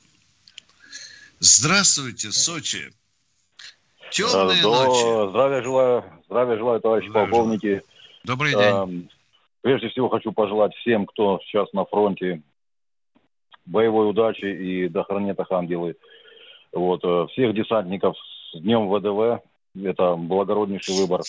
[1.39, 2.93] Здравствуйте, Сочи.
[4.11, 4.69] Темные До...
[4.69, 5.29] ночи.
[5.29, 7.67] Здравия желаю, здравия желаю, товарищи здравия полковники.
[7.67, 7.83] Желаю.
[8.23, 9.09] Добрый день.
[9.59, 12.41] Прежде всего хочу пожелать всем, кто сейчас на фронте,
[13.65, 15.97] боевой удачи и да хранят их ангелы.
[16.71, 18.15] Вот, э, всех десантников
[18.53, 19.43] с Днем ВДВ.
[19.83, 21.21] Это благороднейший выбор.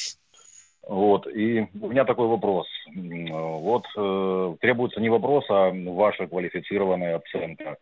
[0.87, 2.69] Вот, и у меня такой вопрос.
[2.95, 7.77] Вот э, требуется не вопрос, а ваша квалифицированная оценка.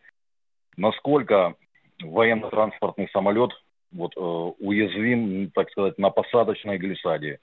[0.75, 1.53] Насколько
[2.01, 3.51] военно-транспортный самолет
[3.91, 7.39] вот, э, уязвим, так сказать, на посадочной глиссаде?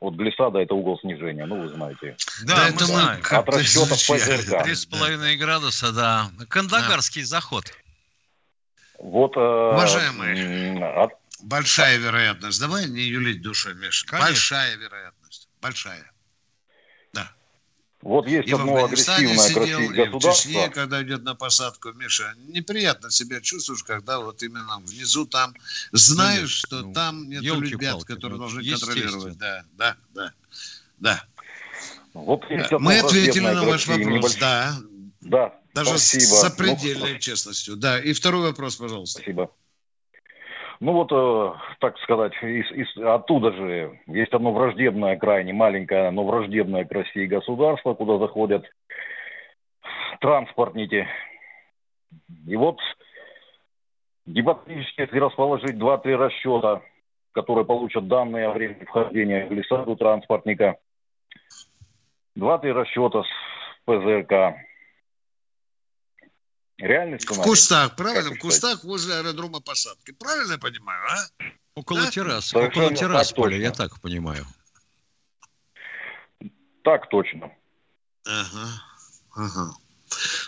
[0.00, 2.16] Вот глиссада– это угол снижения, ну, вы знаете.
[2.44, 3.20] Да, да мы это знаем.
[3.30, 4.64] От расчетов ПЗРК.
[4.64, 6.26] Три с половиной градуса, да.
[6.48, 7.28] Кандагарский да.
[7.28, 7.66] заход.
[8.98, 11.12] Вот, э, Уважаемые, от...
[11.42, 12.60] большая вероятность.
[12.60, 14.06] Давай не юлить душой, Миша.
[14.06, 14.28] Конечно.
[14.28, 15.48] Большая вероятность.
[15.60, 16.12] Большая.
[18.02, 23.12] Вот есть и одно агрессивное, сидел, и в Чечне, когда идет на посадку, Миша, неприятно
[23.12, 25.54] себя чувствуешь, когда вот именно внизу там
[25.92, 29.38] знаешь, что ну, там нет ребят, которые ну, должны контролировать.
[29.38, 30.32] Да, да, да,
[30.98, 31.24] да.
[32.12, 32.78] Вот да.
[32.80, 34.34] Мы ответили на ваш вопрос, небольш...
[34.34, 34.76] да.
[35.20, 36.22] Да, Даже спасибо.
[36.22, 37.76] с сопредельной ну, честностью.
[37.76, 39.20] Да, и второй вопрос, пожалуйста.
[39.20, 39.52] Спасибо.
[40.82, 46.24] Ну вот, э, так сказать, из, из, оттуда же есть одно враждебное, крайне маленькое, но
[46.24, 48.64] враждебное к России государство, куда заходят
[50.20, 51.06] транспортники.
[52.48, 52.80] И вот
[54.26, 56.82] гипотетически, если расположить 2-3 расчета,
[57.30, 60.78] которые получат данные о времени вхождения в глиссаду транспортника,
[62.36, 64.56] 2-3 расчета с ПЗРК,
[66.78, 67.42] Реальный сценарий.
[67.42, 68.30] В кустах, правильно?
[68.34, 70.12] В кустах возле аэродрома посадки.
[70.12, 71.44] Правильно я понимаю, а?
[71.74, 72.10] Около да?
[72.10, 74.46] террасы, около террасполя, я так понимаю.
[76.82, 77.52] Так точно.
[78.26, 78.82] Ага,
[79.34, 79.74] ага.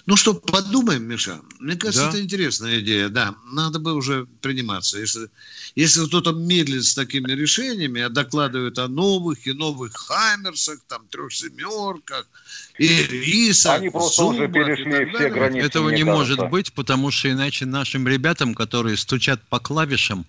[0.06, 1.40] Ну что, подумаем, Миша.
[1.60, 2.08] Мне кажется, да.
[2.10, 3.08] это интересная идея.
[3.08, 4.98] Да, надо бы уже приниматься.
[4.98, 5.28] Если,
[5.74, 11.32] если кто-то медлит с такими решениями, а докладывают о новых и новых Хаммерсах, там, трех
[11.32, 12.26] семерках,
[12.78, 15.66] и рисах, Они просто зумбах, уже перешли все границы.
[15.66, 16.18] Этого не кажется.
[16.18, 20.26] может быть, потому что иначе нашим ребятам, которые стучат по клавишам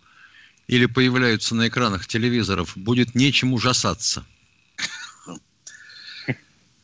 [0.68, 4.26] или появляются на экранах телевизоров, будет нечем ужасаться.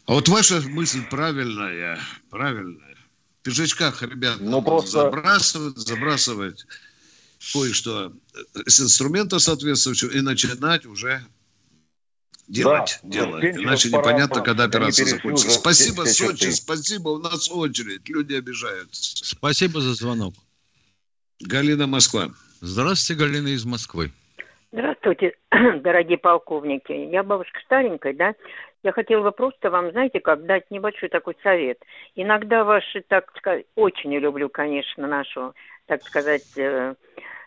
[0.06, 2.96] А вот ваша мысль правильная, правильная.
[3.40, 5.04] В пиджачках, ребят, ну, просто...
[5.04, 6.66] забрасывать, забрасывать
[7.54, 8.14] кое-что
[8.66, 11.22] с инструмента соответствующего и начинать уже
[12.48, 13.44] делать, да, делать.
[13.44, 15.50] Иначе непонятно, когда операция закончится.
[15.52, 17.10] Спасибо, все, Сочи, все спасибо.
[17.10, 18.08] У нас очередь.
[18.10, 19.26] Люди обижаются.
[19.26, 20.36] Спасибо за звонок.
[21.40, 22.30] Галина Москва.
[22.60, 24.12] Здравствуйте, Галина из Москвы.
[24.72, 25.36] Здравствуйте,
[25.82, 26.92] дорогие полковники.
[26.92, 28.36] Я бабушка старенькая, да,
[28.84, 31.78] я хотела бы просто вам, знаете, как дать небольшой такой совет.
[32.16, 35.54] Иногда ваши, так сказать, очень люблю, конечно, нашу,
[35.86, 36.96] так сказать, э,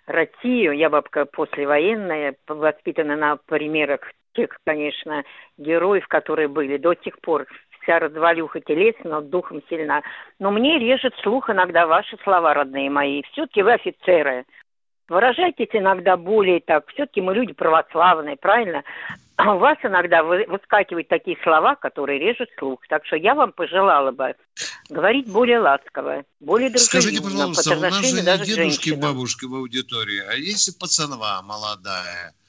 [0.06, 0.72] Россию.
[0.72, 4.00] Я бабка послевоенная, воспитана на примерах
[4.34, 5.24] тех, конечно,
[5.58, 7.46] героев, которые были до сих пор.
[7.80, 10.02] Вся развалюха телесно, духом сильна.
[10.38, 13.22] Но мне режет слух иногда ваши слова, родные мои.
[13.32, 14.44] Все-таки вы офицеры.
[15.08, 16.88] Выражайтесь иногда более так.
[16.88, 18.84] Все-таки мы люди православные, правильно?
[19.36, 22.80] А у вас иногда выскакивают такие слова, которые режут слух.
[22.88, 24.36] Так что я вам пожелала бы
[24.88, 27.00] говорить более ласково, более дружелюбно.
[27.00, 32.34] Скажите, пожалуйста, у нас же не дедушки, бабушки в аудитории, а если пацанова молодая–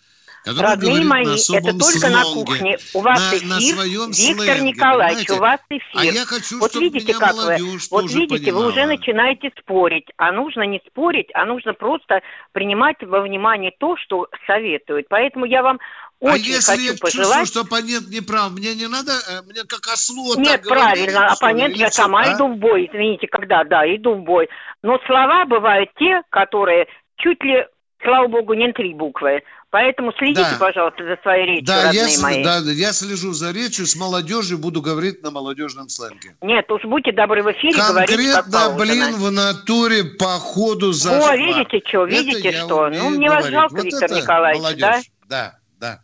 [0.45, 2.77] Родные мои, это только слонге, на кухне.
[2.93, 5.33] У вас на, эфир, на своем Виктор сленге, Николаевич, понимаете?
[5.33, 6.01] у вас эфир.
[6.01, 7.57] А я хочу, вот видите, как вы,
[7.91, 8.63] вот видите, понимала.
[8.63, 10.07] вы уже начинаете спорить.
[10.17, 15.07] А нужно не спорить, а нужно просто принимать во внимание то, что советуют.
[15.09, 15.79] Поэтому я вам
[16.21, 17.39] а очень а если хочу я пожелать...
[17.39, 21.37] чувствую, что оппонент не прав, мне не надо, э, мне как ослу Нет, правильно, говорить,
[21.37, 22.33] оппонент, я сама а?
[22.33, 24.47] иду в бой, извините, когда, да, иду в бой.
[24.81, 27.65] Но слова бывают те, которые чуть ли,
[28.01, 29.43] слава богу, не три буквы.
[29.75, 30.57] Поэтому следите, да.
[30.57, 32.43] пожалуйста, за своей речью, да, родные я, мои.
[32.45, 36.37] Да, я слежу за речью, с молодежью буду говорить на молодежном сленге.
[36.41, 41.35] Нет, уж будьте добры в эфире говорить Конкретно, блин, в натуре по ходу за О,
[41.35, 42.87] видите что, видите это что?
[42.87, 44.79] Ну, мне вас жалко, вот Виктор Николаевич, молодежь.
[44.79, 45.01] да?
[45.27, 46.01] Да, да.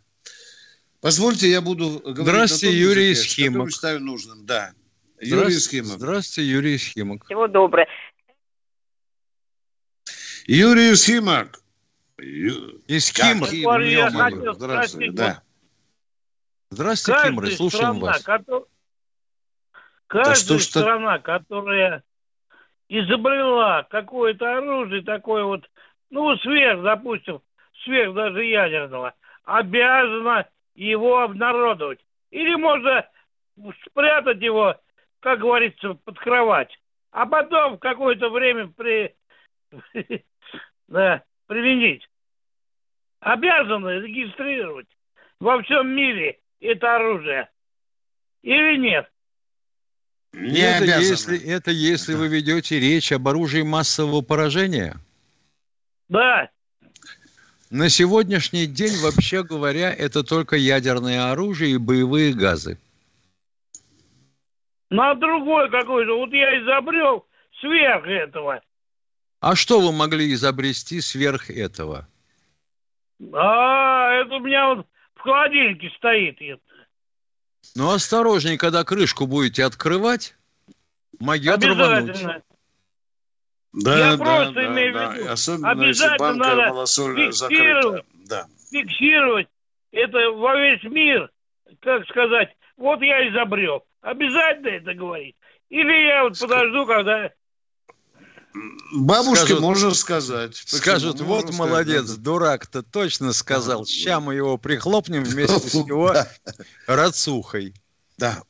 [1.00, 3.70] Позвольте, я буду говорить Здравствуйте, на том Юрий Схимок.
[3.70, 4.72] считаю нужным, да.
[5.18, 5.96] Юрий Схимок.
[5.96, 7.24] Здравствуйте, Юрий Схимок.
[7.24, 7.86] Всего доброго.
[10.46, 11.61] Юрий Схимок.
[12.22, 13.46] Из Кимр.
[14.54, 15.42] Здравствуйте, да.
[16.70, 18.22] Здравствуйте, Кимры, слушаем страна, вас.
[18.22, 18.64] Который...
[20.06, 22.04] Каждая да страна, которая
[22.88, 25.68] изобрела какое-то оружие такое вот,
[26.10, 27.42] ну, сверх, допустим,
[27.84, 32.00] сверх даже ядерного, обязана его обнародовать.
[32.30, 33.06] Или можно
[33.86, 34.76] спрятать его,
[35.20, 36.70] как говорится, под кровать.
[37.10, 39.14] А потом какое-то время при...
[40.88, 42.06] да, применить
[43.22, 44.88] обязаны регистрировать
[45.38, 47.48] во всем мире это оружие.
[48.42, 49.08] Или нет?
[50.32, 51.02] Не это обязаны.
[51.04, 52.18] если, это если да.
[52.18, 54.96] вы ведете речь об оружии массового поражения?
[56.08, 56.50] Да.
[57.70, 62.78] На сегодняшний день, вообще говоря, это только ядерное оружие и боевые газы.
[64.90, 66.18] На другой какой-то.
[66.18, 67.24] Вот я изобрел
[67.60, 68.60] сверх этого.
[69.40, 72.08] А что вы могли изобрести сверх этого?
[73.32, 76.38] А, это у меня вот в холодильнике стоит.
[77.74, 80.34] Ну, осторожней, когда крышку будете открывать,
[81.20, 82.42] могет рвануть.
[83.72, 85.08] Да, Я да, просто да, имею да.
[85.08, 88.46] в виду, Особенно, обязательно надо фиксировать, Да.
[88.70, 89.48] фиксировать
[89.92, 91.30] это во весь мир,
[91.80, 93.84] как сказать, вот я изобрел.
[94.02, 95.36] Обязательно это говорить.
[95.70, 97.30] Или я вот подожду, когда
[98.94, 100.56] Бабушке скажут, можно сказать.
[100.66, 101.28] Скажут, Почему?
[101.28, 103.86] вот можно молодец, сказать, дурак-то точно сказал.
[103.86, 106.14] Ща мы его прихлопнем вместе с его
[106.86, 107.74] рацухой.
[108.18, 108.42] Да.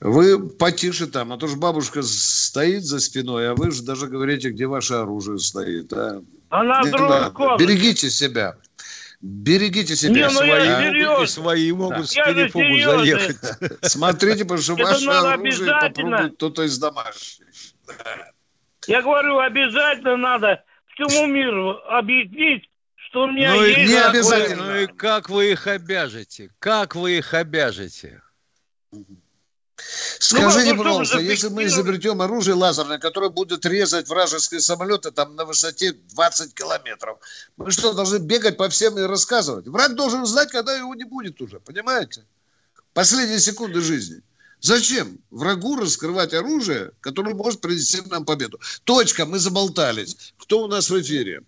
[0.00, 4.50] Вы потише там, а то ж бабушка стоит за спиной, а вы же даже говорите,
[4.50, 5.92] где ваше оружие стоит.
[5.92, 6.22] А?
[6.50, 7.30] Она надо.
[7.30, 7.64] комнате.
[7.64, 8.56] Берегите себя.
[9.20, 10.12] Берегите себя.
[10.14, 11.26] Не, ну я Свои- серьезно.
[11.26, 12.98] свои могут с Я же перепугу серьезно.
[12.98, 13.36] заехать.
[13.82, 15.88] Смотрите, потому что Это ваше оружие обязательно.
[15.88, 17.46] попробует кто-то из домашних.
[18.90, 20.64] Я говорю, обязательно надо
[20.94, 23.94] всему миру объяснить, что у меня Ну и есть...
[23.94, 26.50] как такое- вы- Ну и как вы их обяжете?
[26.58, 28.20] Как вы их обяжете?
[30.18, 35.12] Скажите, ну, ну, пожалуйста, вы если мы изобретем оружие лазерное, которое будет резать вражеские самолеты
[35.12, 37.18] там на высоте 20 километров,
[37.56, 39.68] мы что, должны бегать по всем и рассказывать?
[39.68, 42.24] Враг должен знать, когда его не будет уже, понимаете?
[42.92, 44.20] Последние секунды жизни.
[44.60, 48.60] Зачем врагу раскрывать оружие, которое может принести нам победу?
[48.84, 50.34] Точка, мы заболтались.
[50.36, 51.42] Кто у нас в эфире?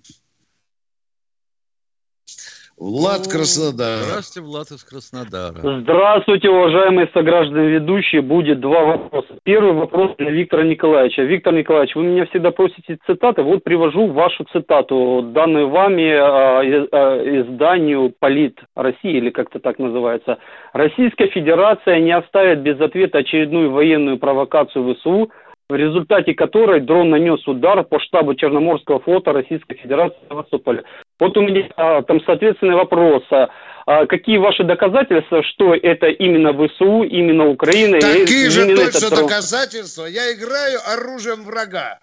[2.79, 4.03] Влад Краснодар.
[4.03, 5.81] Здравствуйте, Влад из Краснодара.
[5.83, 8.23] Здравствуйте, уважаемые сограждане ведущие.
[8.23, 9.39] Будет два вопроса.
[9.45, 11.23] Первый вопрос для Виктора Николаевича.
[11.23, 13.43] Виктор Николаевич, вы меня всегда просите цитаты.
[13.43, 20.39] Вот привожу вашу цитату, данную вами э, э, изданию «Полит России», или как-то так называется.
[20.73, 25.31] «Российская Федерация не оставит без ответа очередную военную провокацию ВСУ,
[25.73, 30.85] в результате которой дрон нанес удар по штабу Черноморского флота Российской Федерации в Севастополе.
[31.19, 33.23] Вот у меня а, там соответственный вопрос.
[33.31, 33.49] А,
[33.87, 37.97] а какие ваши доказательства, что это именно ВСУ, именно Украина?
[37.97, 40.05] и Такие же именно точно доказательства.
[40.05, 41.99] Я играю оружием врага.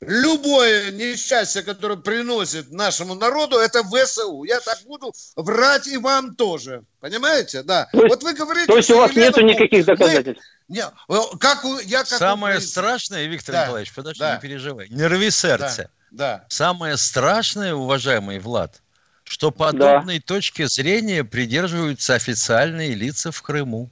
[0.00, 4.44] Любое несчастье, которое приносит нашему народу, это ВСУ.
[4.44, 6.82] Я так буду врать и вам тоже.
[7.00, 7.62] Понимаете?
[7.62, 7.88] Да.
[7.92, 10.44] То есть- вот вы говорите, То есть у вас нету Еленову никаких мы- доказательств?
[10.68, 12.68] Не, э, как у- я как Самое украинец.
[12.70, 14.34] страшное, Виктор Да, Николаевич, подожди, да.
[14.34, 14.88] не переживай.
[14.90, 15.88] Не рви сердце.
[16.10, 16.44] Да.
[16.48, 18.82] Самое страшное, уважаемый Влад,
[19.24, 23.90] что подобной точки зрения придерживаются официальные лица в Крыму.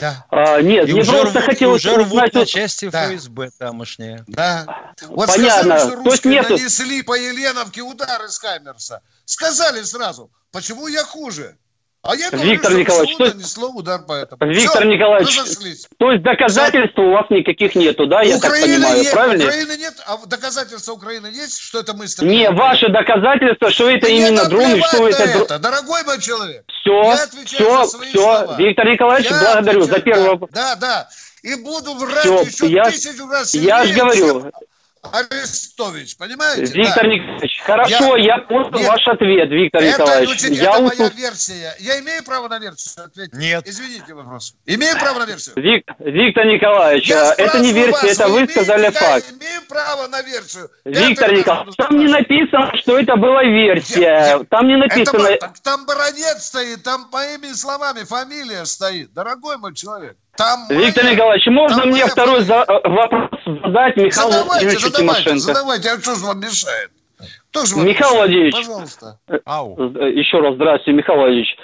[0.00, 0.26] Да.
[0.30, 2.34] А, нет, И мне уже просто рвут, и хотелось уже рвут узнать...
[2.34, 3.14] на части Да.
[3.14, 4.24] ФСБ тамошние.
[4.26, 4.92] Да.
[5.08, 5.78] Вот Понятно.
[5.78, 9.00] сказали, что То есть русские нету- нанесли по Еленовке удар из Хаммерса.
[9.24, 11.56] Сказали сразу, почему я хуже?
[12.00, 14.52] А я говорю, Виктор что Николаевич, ВСУ то- нанесло удар по этому.
[14.52, 15.88] Виктор Всё, Николаевич, разошлись.
[15.98, 19.44] то есть доказательств у вас никаких нету, да, я так Украины понимаю, есть, правильно?
[19.44, 22.58] Украины нет, а доказательства Украины есть, что это мы с тобой Не, говорим?
[22.60, 26.62] ваши доказательства, что это Да мне именно наплевать что это это, дорогой мой человек.
[26.80, 28.12] Все, все, за все.
[28.12, 28.54] слова.
[28.56, 30.50] Виктор Николаевич, Я благодарю за отвечаю, первый да, вопрос.
[30.52, 31.08] Да, да.
[31.42, 34.50] И буду врать Всё, еще я- тысячу раз Я же говорю,
[35.02, 36.64] Арестович, понимаете?
[36.72, 37.08] Виктор Да.
[37.08, 40.40] Николаевич, хорошо, я, понял Нет, ваш ответ, Виктор это, Николаевич.
[40.40, 41.74] значит, я это моя версия.
[41.78, 43.32] Я имею право на версию ответить?
[43.34, 43.66] Нет.
[43.66, 44.54] Извините вопрос.
[44.66, 45.54] Имею право на версию?
[45.56, 49.32] Вик- Виктор Николаевич, Я а, это не версия, вас, это вы имеете- сказали я факт.
[49.32, 50.70] имею право на версию.
[50.84, 54.44] Виктор раз Николаевич, там не написано, что это была версия.
[54.50, 55.26] Там не написано.
[55.26, 59.12] Это, там баронет стоит, там моими словами фамилия стоит.
[59.12, 60.16] Дорогой мой человек.
[60.38, 64.44] Там Виктор моя- Николаевич, можно там мне моя второй за- э, вопрос задать Михаилу Задавайте,
[64.48, 65.38] Владимировичу задавайте, Тимошенко?
[65.40, 65.88] задавайте.
[65.90, 66.90] А что же вам мешает?
[67.50, 68.14] Кто же Михаил мешает?
[68.16, 68.54] Владимирович.
[68.54, 69.18] Пожалуйста.
[69.44, 69.76] Ау.
[69.96, 71.56] Э, Еще раз здравствуйте, Михаил Владимирович.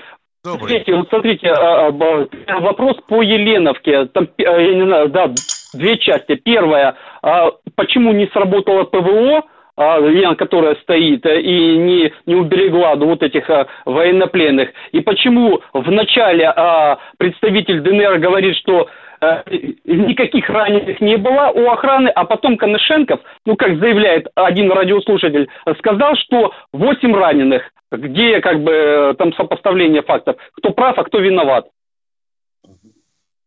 [0.43, 0.59] Добрый.
[0.59, 4.07] Смотрите, вот смотрите, а, а, вопрос по Еленовке.
[4.07, 5.31] Там, э, я не знаю, да,
[5.73, 6.35] две части.
[6.35, 9.43] Первая, а, почему не сработало ПВО,
[9.77, 14.71] а, Елена, которая стоит, э, и не, не уберегла ну, вот этих а, военнопленных?
[14.93, 18.89] И почему вначале а, представитель ДНР говорит, что
[19.21, 19.43] э,
[19.85, 25.49] никаких раненых не было у охраны, а потом Конышенков, ну, как заявляет один радиослушатель,
[25.79, 27.63] сказал, что 8 раненых.
[27.91, 30.37] Где, как бы, там сопоставление фактов?
[30.57, 31.67] Кто прав, а кто виноват?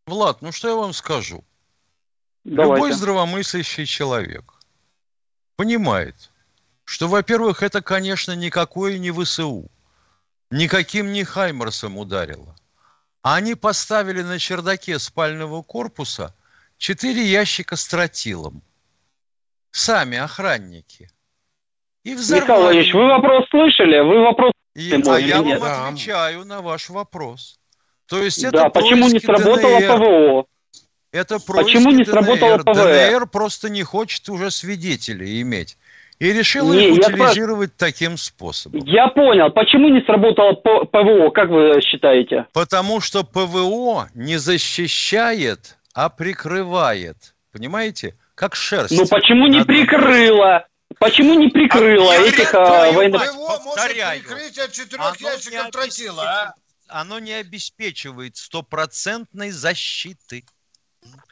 [0.06, 1.44] Влад, ну что я вам скажу?
[2.46, 2.76] Давайте.
[2.76, 4.57] Любой здравомыслящий человек
[5.58, 6.16] понимает,
[6.86, 9.70] что, во-первых, это, конечно, никакое не ВСУ,
[10.49, 12.55] никаким не Хаймерсом ударило.
[13.24, 16.34] А они поставили на чердаке спального корпуса
[16.78, 18.62] четыре ящика с тротилом.
[19.72, 21.10] Сами охранники.
[22.03, 22.41] И взорвали.
[22.45, 23.99] Михаил Владимирович, вы вопрос слышали?
[23.99, 25.60] Вы вопрос И- а я нет?
[25.60, 27.60] вам отвечаю на ваш вопрос.
[28.05, 29.97] То есть это Да, почему не сработало ДНР.
[29.97, 30.45] ПВО?
[31.18, 32.63] Это Почему не сработало ДНР.
[32.64, 33.10] ПВО?
[33.11, 35.78] ДНР просто не хочет уже свидетелей иметь.
[36.20, 38.82] И решил Не, их я утилизировать таким способом.
[38.86, 39.51] Я понял.
[39.51, 42.45] Почему не сработало ПВО, как вы считаете?
[42.53, 47.36] Потому что ПВО не защищает, а прикрывает.
[47.51, 48.15] Понимаете?
[48.36, 48.95] Как шерсть.
[48.95, 50.68] Ну почему не прикрыло?
[50.99, 53.32] Почему не прикрыло А, этих а, военных...
[53.32, 54.22] ПВО повторяю.
[54.22, 56.53] может прикрыть от четырех Оно не ящиков тротила, а?
[56.88, 60.45] Оно не обеспечивает стопроцентной защиты.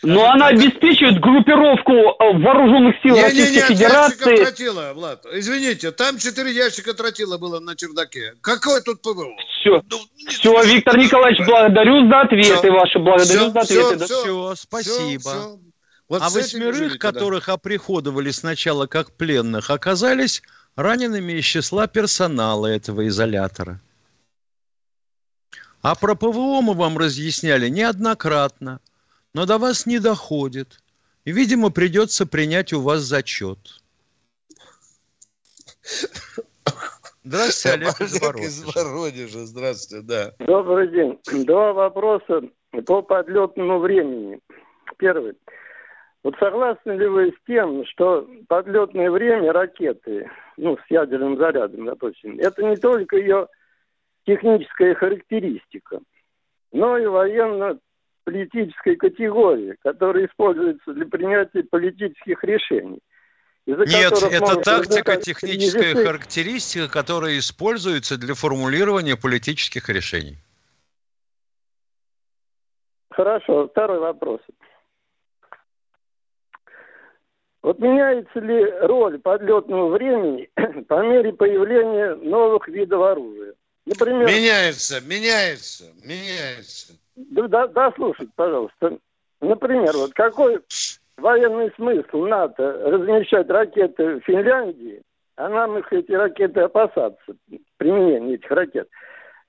[0.01, 4.35] Но она обеспечивает группировку э, вооруженных сил Не-не-не, Российской от ящиков Федерации.
[4.43, 5.25] тротила, Влад.
[5.31, 8.35] Извините, там четыре ящика тротила было на чердаке.
[8.41, 9.35] Какое тут ПВО?
[9.61, 9.99] Все, Ну,
[10.29, 12.73] все, Виктор Николаевич, благодарю за ответы Всё.
[12.73, 13.81] ваши, благодарю Всё, за ответы.
[13.81, 14.05] всё, да.
[14.05, 14.21] всё.
[14.21, 15.19] Все, спасибо.
[15.21, 15.59] Всё, всё.
[16.07, 20.43] Вот а восьмерых, которых оприходовали сначала как пленных, оказались
[20.75, 23.79] ранеными из числа персонала этого изолятора.
[25.81, 28.81] А про ПВО мы вам разъясняли неоднократно,
[29.35, 30.79] но до вас не доходит.
[31.25, 33.59] И, видимо, придется принять у вас зачет.
[37.25, 39.45] Здравствуйте, Олег, Олег из Воронежа.
[39.45, 40.33] Здравствуйте, да.
[40.39, 41.19] Добрый день.
[41.45, 42.43] Два вопроса
[42.85, 44.39] по подлетному времени.
[44.97, 45.33] Первый.
[46.23, 52.39] Вот согласны ли вы с тем, что подлетное время ракеты, ну, с ядерным зарядом, допустим,
[52.39, 53.47] это не только ее
[54.25, 55.99] техническая характеристика,
[56.71, 57.05] но и
[58.25, 62.99] военно-политическая категория, которая используется для принятия политических решений.
[63.65, 70.37] Нет, это тактико-техническая характеристика, которая используется для формулирования политических решений.
[73.09, 74.41] Хорошо, второй вопрос.
[77.63, 80.47] Вот меняется ли роль подлетного времени
[80.87, 83.55] по мере появления новых видов оружия?
[83.87, 86.93] Например, меняется, меняется, меняется.
[87.15, 88.97] Да, да, да, слушайте, пожалуйста.
[89.41, 90.61] Например, вот какой
[91.17, 95.01] военный смысл НАТО размещать ракеты в Финляндии,
[95.35, 97.35] а нам их эти ракеты опасаться,
[97.77, 98.89] применения этих ракет.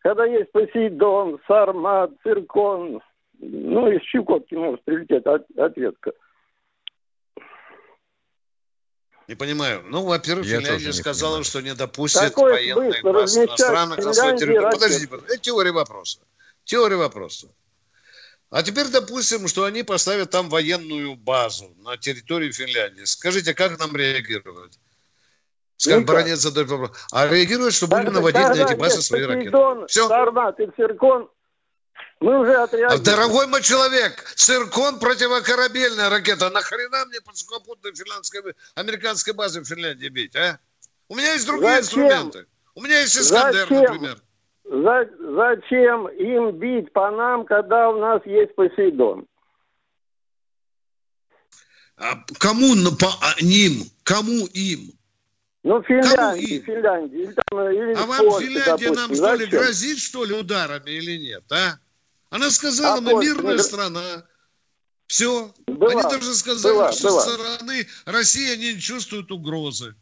[0.01, 3.01] Когда есть Посейдон, Сармат, Циркон,
[3.39, 6.13] ну, из Чукотки может прилететь от, ответка.
[9.27, 9.83] Не понимаю.
[9.87, 11.45] Ну, во-первых, Финляндия сказала, понимаю.
[11.45, 14.73] что не допустит Такой военных баз иностранных на своей территории.
[14.73, 16.21] Подождите, это теория вопроса.
[16.67, 17.49] Теория вопроса.
[18.51, 23.05] А теперь допустим, что они поставят там военную базу на территории Финляндии.
[23.05, 24.79] Скажите, как нам реагировать?
[25.77, 26.91] Скажем, ну, баронец задает вопрос.
[27.13, 29.57] А реагирует, что будем наводить на эти базы свои ракеты.
[29.89, 30.09] Все.
[30.09, 31.29] Сармат и Циркон
[32.21, 33.05] мы уже отреагировали.
[33.05, 36.51] Дорогой мой человек, циркон противокорабельная ракета.
[36.51, 40.59] Нахрена мне под сухопутной финляндской, американской базы в Финляндии бить, а?
[41.09, 42.05] У меня есть другие Зачем?
[42.05, 42.47] инструменты.
[42.75, 43.83] У меня есть Искандер, Зачем?
[43.83, 44.23] например.
[44.69, 49.27] За, зачем им бить по нам, когда у нас есть Посейдон?
[51.97, 53.85] А кому по а, ним?
[54.03, 54.93] Кому им?
[55.63, 57.23] Ну, Финляндия, Финляндия.
[57.23, 58.95] Или там, или а вам Польша, Финляндия допустим.
[58.95, 61.79] нам что ли грозит, что ли, ударами или нет, а?
[62.31, 64.27] Она сказала, а мы мирная страна.
[65.07, 65.53] Все.
[65.67, 67.21] Была, они даже сказали, была, что была.
[67.23, 69.95] со стороны России они не чувствуют угрозы.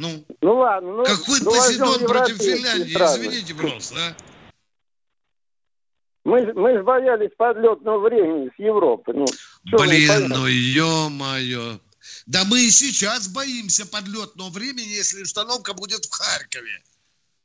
[0.00, 0.92] Ну, ну ладно.
[0.92, 2.94] Ну, какой ну, Посейдон против Финляндии?
[2.94, 3.16] Страны.
[3.16, 4.16] Извините просто, а?
[6.24, 9.12] Мы, мы же боялись подлетного времени с Европы.
[9.12, 9.26] Ну,
[9.64, 11.78] Блин, ну ё-моё.
[12.24, 16.82] Да мы и сейчас боимся подлетного времени, если установка будет в Харькове.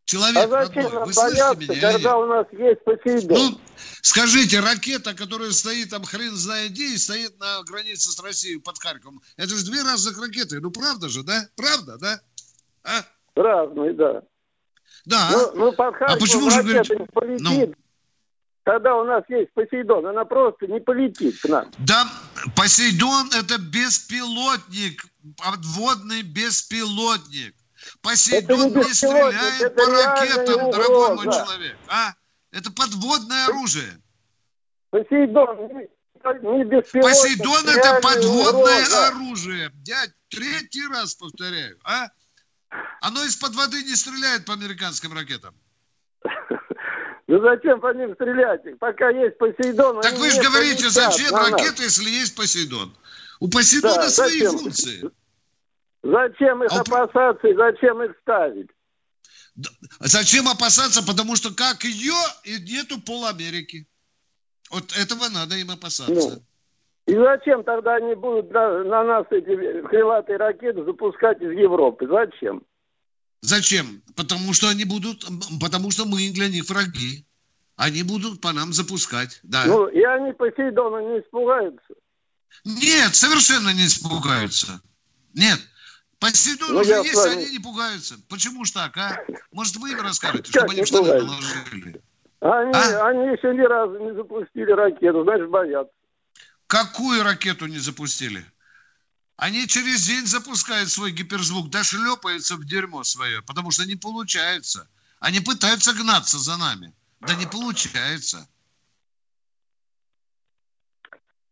[0.05, 3.37] Человек а зачем родной, вы бояться, меня, когда у нас есть Посейдон?
[3.37, 3.61] Ну,
[4.01, 8.77] скажите, ракета, которая стоит там хрен знает где и стоит на границе с Россией под
[8.77, 10.61] Харьковом, это же две разных ракеты.
[10.61, 11.49] Ну, правда же, да?
[11.55, 12.21] Правда, да?
[12.85, 13.03] А?
[13.35, 14.21] Разные, да.
[15.05, 15.29] Да.
[15.31, 16.95] Ну, ну под а почему же говорите...
[16.95, 17.41] не полетит.
[17.41, 17.73] Ну.
[18.63, 21.69] Когда у нас есть Посейдон, она просто не полетит к нам.
[21.77, 22.07] Да,
[22.55, 25.05] Посейдон это беспилотник,
[25.37, 27.53] подводный беспилотник.
[28.01, 31.77] Посейдон не, не стреляет по ракетам, дорогой мой человек.
[31.87, 32.13] А?
[32.51, 34.01] Это подводное оружие.
[34.89, 39.07] Посейдон не, не Посейдон это подводное угроза.
[39.09, 39.71] оружие.
[39.85, 41.77] Я третий раз повторяю.
[41.83, 42.07] А?
[43.01, 45.53] Оно из-под воды не стреляет по американским ракетам.
[47.27, 48.61] Ну зачем по ним стрелять?
[48.77, 49.99] Пока есть Посейдон.
[50.01, 52.95] Так вы же говорите, зачем ракеты, если есть Посейдон?
[53.39, 54.59] У Посейдона да, свои зачем?
[54.59, 55.11] функции.
[56.03, 56.81] Зачем их а...
[56.81, 58.69] опасаться и зачем их ставить?
[60.01, 61.01] Зачем опасаться?
[61.01, 62.13] Потому что как ее,
[62.43, 63.87] и нету пол Америки.
[64.69, 66.13] Вот этого надо им опасаться.
[66.13, 66.43] Ну.
[67.07, 72.07] И зачем тогда они будут на, на нас эти крылатые ракеты запускать из Европы?
[72.07, 72.63] Зачем?
[73.41, 74.01] Зачем?
[74.15, 75.23] Потому что они будут,
[75.61, 77.25] потому что мы для них враги.
[77.75, 79.65] Они будут по нам запускать, да.
[79.65, 81.93] Ну, и они Посейдона не испугаются?
[82.63, 84.81] Нет, совершенно не испугаются.
[85.33, 85.59] Нет.
[86.19, 87.33] Посейдон ну, уже есть, вами...
[87.33, 88.15] они не пугаются.
[88.29, 89.25] Почему ж так, а?
[89.51, 92.01] Может, вы им расскажете, чтобы они в штаны положили?
[92.39, 93.07] Они, а?
[93.07, 95.93] они еще ни разу не запустили ракету, значит, боятся.
[96.67, 98.45] Какую ракету не запустили?
[99.37, 104.87] Они через день запускают свой гиперзвук, да шлепаются в дерьмо свое, потому что не получается.
[105.19, 108.47] Они пытаются гнаться за нами, да не получается.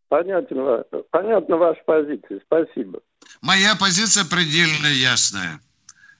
[0.08, 2.40] Понятно, понятно ваша позиция.
[2.46, 3.00] Спасибо.
[3.40, 5.60] Моя позиция предельно ясная.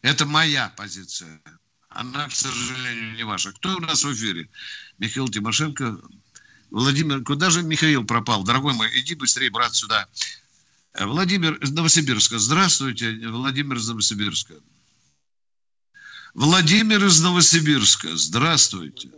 [0.03, 1.41] Это моя позиция.
[1.89, 3.53] Она, к сожалению, не ваша.
[3.53, 4.49] Кто у нас в эфире?
[4.99, 5.97] Михаил Тимошенко.
[6.75, 8.43] Владимир, куда же Михаил пропал?
[8.43, 10.09] Дорогой мой, иди быстрее, брат, сюда.
[10.99, 12.37] Владимир из Новосибирска.
[12.39, 14.55] Здравствуйте, Владимир из Новосибирска.
[16.35, 18.09] Владимир из Новосибирска.
[18.17, 19.09] Здравствуйте.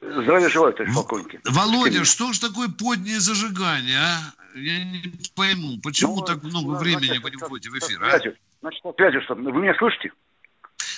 [0.00, 1.40] Здравия желаю, товарищ полковник.
[1.44, 4.34] Володя, что ж такое поднее зажигание, а?
[4.56, 8.02] Я не пойму, почему ну, так много ну, времени значит, вы не входите в эфир,
[8.02, 8.18] а?
[8.60, 10.10] Значит, связью, что вы меня слышите?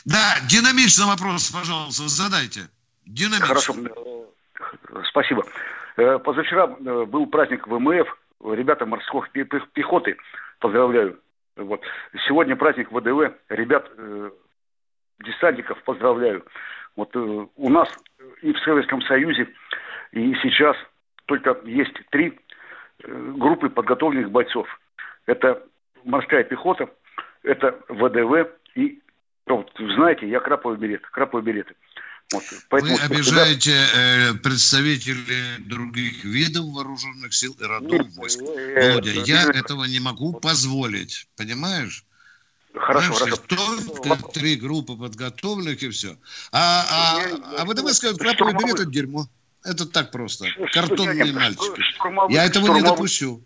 [0.07, 2.71] Да, динамичный вопрос, пожалуйста, задайте.
[3.05, 3.47] Динамично.
[3.47, 5.45] Хорошо, э, спасибо.
[6.01, 8.09] Э, позавчера э, был праздник ВМФ,
[8.53, 9.29] ребята морской
[9.75, 10.17] пехоты,
[10.59, 11.21] поздравляю.
[11.57, 11.83] Вот.
[12.27, 13.91] Сегодня праздник ВДВ, ребят
[15.19, 16.47] десантников поздравляю.
[16.97, 17.89] Вот у нас
[18.41, 19.47] и в Советском Союзе,
[20.13, 20.75] и сейчас
[21.27, 22.39] только есть три
[23.03, 24.67] группы подготовленных бойцов.
[25.27, 25.63] Это
[26.05, 26.89] морская пехота,
[27.43, 29.03] это ВДВ и,
[29.47, 31.75] вот, знаете, я краповый берет, краповые береты.
[32.33, 38.41] Вот, поэтому, Вы обижаете э, представителей других видов вооруженных сил и родов войск.
[38.41, 42.05] Э, Володя, э, я этого не могу позволить, понимаешь?
[42.75, 44.03] Хорошо, Знаешь, хорошо.
[44.07, 46.17] Только три группы подготовленных и все.
[46.53, 49.27] А, а, а ВДВ скажет, краповый берет это дерьмо.
[49.65, 50.47] Это так просто.
[50.73, 51.83] Картонные мальчики.
[52.33, 53.43] Я этого не допущу.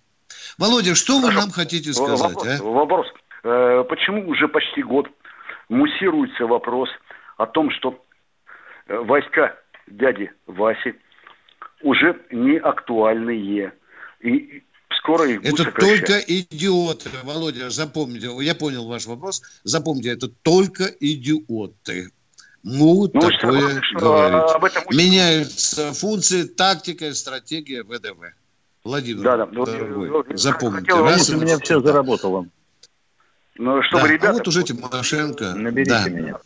[0.58, 2.20] Володя, что вы нам хотите сказать?
[2.20, 2.46] Вопрос.
[2.46, 2.62] А?
[2.62, 3.06] вопрос.
[3.44, 5.08] Э, почему уже почти год
[5.68, 6.88] муссируется вопрос
[7.36, 7.94] о том, что э,
[8.86, 9.56] войска
[9.86, 10.94] дяди Васи
[11.82, 13.72] уже не актуальные.
[14.20, 14.62] И
[14.98, 18.28] скоро их Это только идиоты, Володя, запомните.
[18.40, 19.42] Я понял ваш вопрос.
[19.64, 22.10] Запомните, это только идиоты
[22.64, 24.50] могут ну, такое что, говорить.
[24.54, 28.32] Об этом Меняются функции, тактика и стратегия ВДВ.
[28.82, 29.46] Владимир, да, да.
[29.46, 30.92] дорогой, запомните.
[30.92, 32.46] Раз у меня все заработало.
[33.56, 34.30] Но чтобы да, ребята...
[34.30, 35.54] А вот уже Тимошенко.
[35.54, 36.08] Наберите да.
[36.08, 36.38] меня.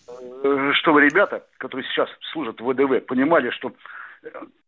[0.43, 3.73] Э, чтобы ребята, которые сейчас служат в ВДВ, понимали, что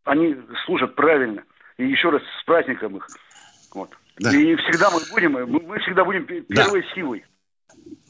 [0.05, 1.45] они служат правильно.
[1.77, 3.07] И еще раз с праздником их.
[3.75, 3.91] Вот.
[4.18, 4.35] Да.
[4.35, 6.95] И всегда мы будем, мы всегда будем первой да.
[6.95, 7.25] силой.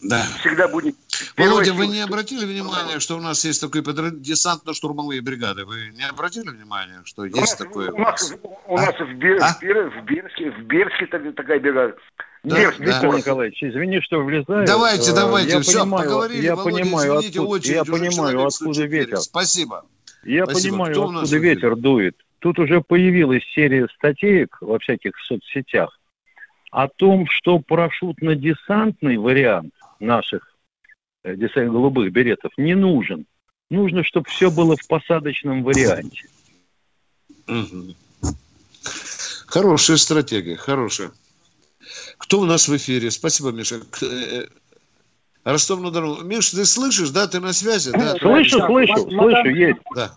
[0.02, 0.22] Да.
[0.40, 0.94] Всегда будем.
[1.36, 4.14] Володя, вы не обратили внимания, что у нас есть такой подряд...
[4.20, 5.66] десантно-штурмовые бригады?
[5.66, 7.92] Вы не обратили внимания, что есть у нас, такое?
[7.92, 8.34] У нас,
[8.66, 9.04] у нас а?
[9.04, 9.38] в, Бер...
[9.42, 9.52] а?
[9.52, 9.90] в, Бер...
[9.90, 11.96] в Берске, в Берске такая бригада.
[12.42, 12.84] Да, Берск, да.
[12.84, 14.66] Виктор Николаевич, извини, что влезаю.
[14.66, 16.42] Давайте, давайте, я все, понимаю, поговорили.
[16.42, 19.16] Я Володя, понимаю, извините, откуда, очень, я понимаю, откуда ветер.
[19.18, 19.84] Спасибо.
[20.24, 20.72] Я Спасибо.
[20.72, 22.16] понимаю, Кто откуда ветер дует.
[22.38, 25.98] Тут уже появилась серия статей во всяких соцсетях
[26.70, 30.56] о том, что парашютно-десантный вариант наших
[31.24, 33.26] э, голубых беретов не нужен.
[33.68, 36.22] Нужно, чтобы все было в посадочном варианте.
[39.46, 41.10] Хорошая стратегия, хорошая.
[42.18, 43.10] Кто у нас в эфире?
[43.10, 43.80] Спасибо, Миша.
[44.02, 44.44] Э,
[45.44, 46.22] Ростов на Дону.
[46.22, 47.26] Миш, ты слышишь, да?
[47.26, 47.92] Ты на связи?
[47.92, 48.14] Да?
[48.16, 49.80] Слышу, слышу, слышу, есть.
[49.94, 50.12] Да.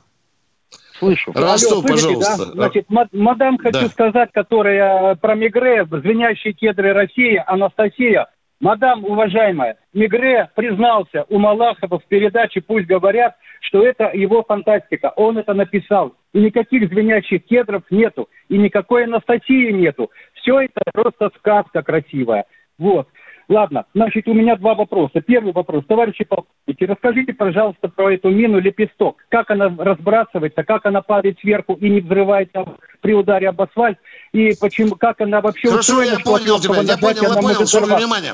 [0.99, 1.31] Слышу.
[1.33, 2.45] Ростов, Алло, слышите, пожалуйста.
[2.45, 2.51] Да?
[2.53, 3.89] Значит, мадам хочу да.
[3.89, 8.27] сказать, которая про Мигре, звенящие кедры России, Анастасия.
[8.59, 15.11] Мадам, уважаемая, Мигре признался у Малахова в передаче «Пусть говорят», что это его фантастика.
[15.15, 16.15] Он это написал.
[16.33, 18.29] И никаких звенящих кедров нету.
[18.49, 20.11] И никакой Анастасии нету.
[20.35, 22.45] Все это просто сказка красивая.
[22.77, 23.07] Вот.
[23.49, 25.21] Ладно, значит, у меня два вопроса.
[25.21, 25.85] Первый вопрос.
[25.85, 26.25] Товарищи
[26.65, 29.17] полковники, расскажите, пожалуйста, про эту мину «Лепесток».
[29.29, 32.65] Как она разбрасывается, как она падает сверху и не взрывается
[33.01, 33.97] при ударе об асфальт,
[34.31, 37.95] и почему, как она вообще Хорошо, устроена, я понял тебя, я понял, я понял, слушай,
[37.95, 38.33] внимание.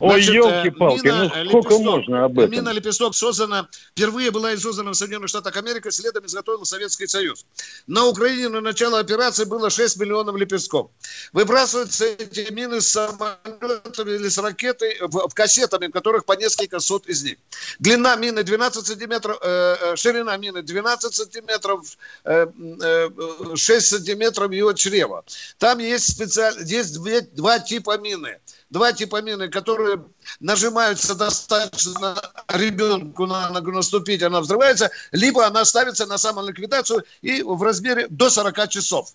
[0.00, 2.50] Ой, елки-палки, ну сколько лепесток, можно об этом?
[2.50, 7.46] Мина «Лепесток» создана, впервые была создана в Соединенных Штатах Америки, следом изготовил Советский Союз.
[7.86, 10.90] На Украине на начало операции было 6 миллионов лепестков.
[11.32, 16.78] Выбрасываются эти мины с самолетами или с ракетой, в, в кассетами, в которых по несколько
[16.80, 17.38] сот из них.
[17.78, 22.46] Длина мины 12 сантиметров, э, э, ширина мины 12 сантиметров, э,
[22.80, 23.08] э,
[23.56, 25.24] 6 сантиметров ее чрева.
[25.58, 28.38] Там есть специально, есть две, два типа мины.
[28.70, 30.04] Два типа мины, которые
[30.40, 32.16] нажимаются достаточно
[32.48, 38.28] ребенку на ногу наступить, она взрывается, либо она ставится на самоликвидацию и в размере до
[38.28, 39.14] 40 часов.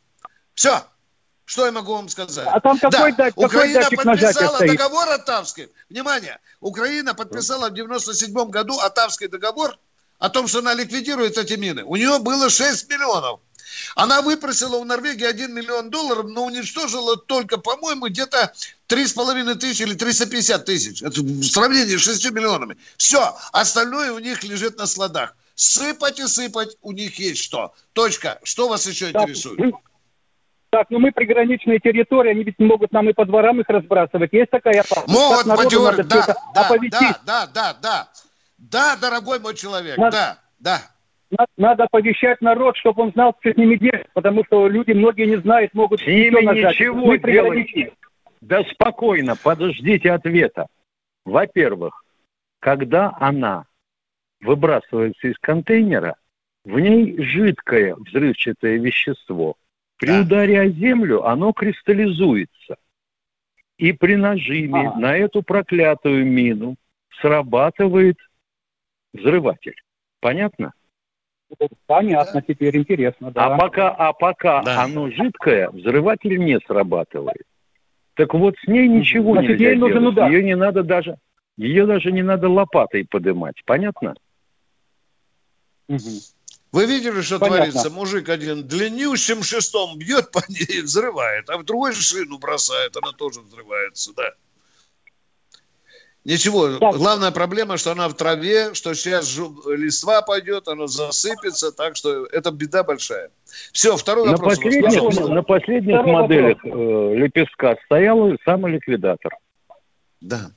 [0.55, 0.83] Все.
[1.45, 2.47] Что я могу вам сказать?
[2.49, 5.69] А там какой, да, дать, Украина какой подписала договор Атавский.
[5.89, 9.77] Внимание, Украина подписала в 97 году Атавский договор
[10.19, 11.83] о том, что она ликвидирует эти мины.
[11.83, 13.41] У нее было 6 миллионов.
[13.95, 18.53] Она выпросила у Норвегии 1 миллион долларов, но уничтожила только, по-моему, где-то
[18.87, 21.01] 3,5 тысячи или 350 тысяч.
[21.01, 22.77] Это в сравнении с 6 миллионами.
[22.97, 25.35] Все, остальное у них лежит на складах.
[25.55, 27.73] Сыпать и сыпать у них есть что.
[27.93, 28.39] Точка.
[28.43, 29.75] Что вас еще интересует?
[30.73, 34.33] Так, ну мы приграничные территории, они ведь могут нам и по дворам их разбрасывать.
[34.33, 35.07] Есть такая опасность?
[35.07, 38.07] Могут, по теории, да, да, да, да, да, да.
[38.57, 40.39] Да, дорогой мой человек, Надо...
[40.57, 40.79] да,
[41.29, 45.27] да надо оповещать народ, чтобы он знал, что с ними делать, потому что люди многие
[45.27, 45.99] не знают, могут...
[45.99, 47.93] С ними ничего Мы делать...
[48.41, 50.65] Да спокойно, подождите ответа.
[51.23, 52.03] Во-первых,
[52.59, 53.65] когда она
[54.41, 56.15] выбрасывается из контейнера,
[56.65, 59.55] в ней жидкое взрывчатое вещество.
[60.03, 60.21] При да.
[60.21, 62.75] ударе о землю оно кристаллизуется.
[63.77, 64.99] И при нажиме а.
[64.99, 66.75] на эту проклятую мину
[67.21, 68.17] срабатывает
[69.13, 69.77] взрыватель.
[70.19, 70.73] Понятно?
[71.85, 73.45] Понятно, теперь интересно, да.
[73.55, 74.83] А пока, а пока да.
[74.83, 77.45] оно жидкое, взрыватель не срабатывает.
[78.15, 79.79] Так вот с ней ничего Значит, нельзя делать.
[79.79, 80.29] Нужен удар.
[80.29, 81.15] Ее не надо даже,
[81.55, 83.55] ее даже не надо лопатой поднимать.
[83.63, 84.15] Понятно?
[85.87, 85.99] Угу.
[86.73, 87.65] Вы видели, что Понятно.
[87.65, 87.89] творится?
[87.91, 93.11] Мужик один длиннющим шестом бьет по ней и взрывает, а в другой шину бросает, она
[93.11, 94.31] тоже взрывается, да.
[96.25, 96.95] Ничего, так.
[96.95, 102.49] главная проблема, что она в траве, что сейчас листва пойдет, она засыпется, так что это
[102.49, 103.29] беда большая.
[103.71, 104.55] Все, второй на вопрос.
[104.55, 109.33] Последних, на последних второй моделях э, лепестка стоял самоликвидатор.
[110.21, 110.51] Да.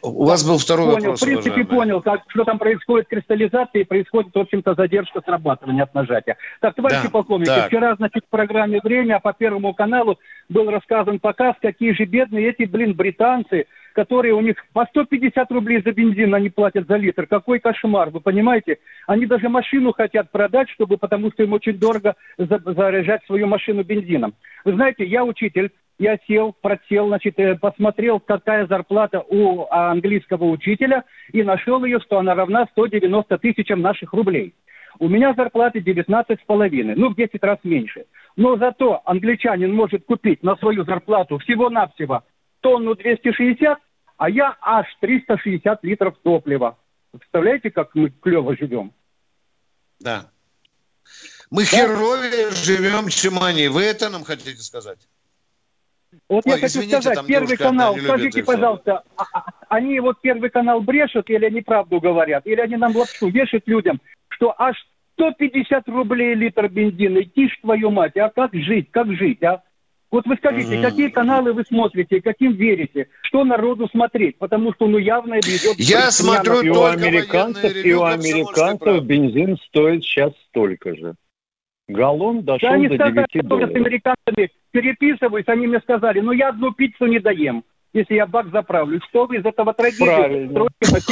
[0.00, 1.22] У вас был второй понял, вопрос.
[1.22, 1.76] В принципе, уважаемый.
[1.76, 6.36] понял, как, что там происходит кристаллизация и происходит, в общем-то, задержка срабатывания от нажатия.
[6.60, 7.66] Так, товарищи да, полковники, так.
[7.66, 10.18] вчера, значит, в программе «Время» по Первому каналу
[10.48, 15.82] был рассказан показ, какие же бедные эти, блин, британцы, которые у них по 150 рублей
[15.82, 17.26] за бензин они платят за литр.
[17.26, 18.78] Какой кошмар, вы понимаете?
[19.06, 24.34] Они даже машину хотят продать, чтобы, потому что им очень дорого заряжать свою машину бензином.
[24.64, 31.04] Вы знаете, я учитель, я сел, просел, значит, э, посмотрел, какая зарплата у английского учителя,
[31.32, 34.54] и нашел ее, что она равна 190 тысячам наших рублей.
[34.98, 38.06] У меня зарплата 19 с половиной, ну, в 10 раз меньше.
[38.36, 42.24] Но зато англичанин может купить на свою зарплату всего-навсего
[42.60, 43.78] тонну 260,
[44.16, 46.78] а я аж 360 литров топлива.
[47.10, 48.92] Представляете, как мы клево живем?
[50.00, 50.30] Да.
[51.50, 51.68] Мы да?
[51.68, 53.68] херовее живем, чем они.
[53.68, 54.98] Вы это нам хотите сказать?
[56.28, 60.80] Вот Ой, я хочу сказать, Первый канал, скажите, пожалуйста, а, а, они вот Первый канал
[60.80, 62.46] брешут или они правду говорят?
[62.46, 64.76] Или они нам лапшу вешают людям, что аж
[65.14, 69.62] 150 рублей литр бензина, идти ж твою мать, а как жить, как жить, а?
[70.10, 70.82] Вот вы скажите, угу.
[70.82, 75.78] какие каналы вы смотрите, каким верите, что народу смотреть, потому что ну явно идет...
[75.78, 81.14] Я смотрю и у американцев, и у американцев бензин стоит сейчас столько же.
[81.88, 83.70] Галлон дошел да, они до сказали, 9 долларов.
[83.70, 88.50] с американцами переписываюсь, они мне сказали, ну я одну пиццу не доем, если я бак
[88.50, 89.00] заправлю.
[89.08, 90.48] Что вы из этого трагедии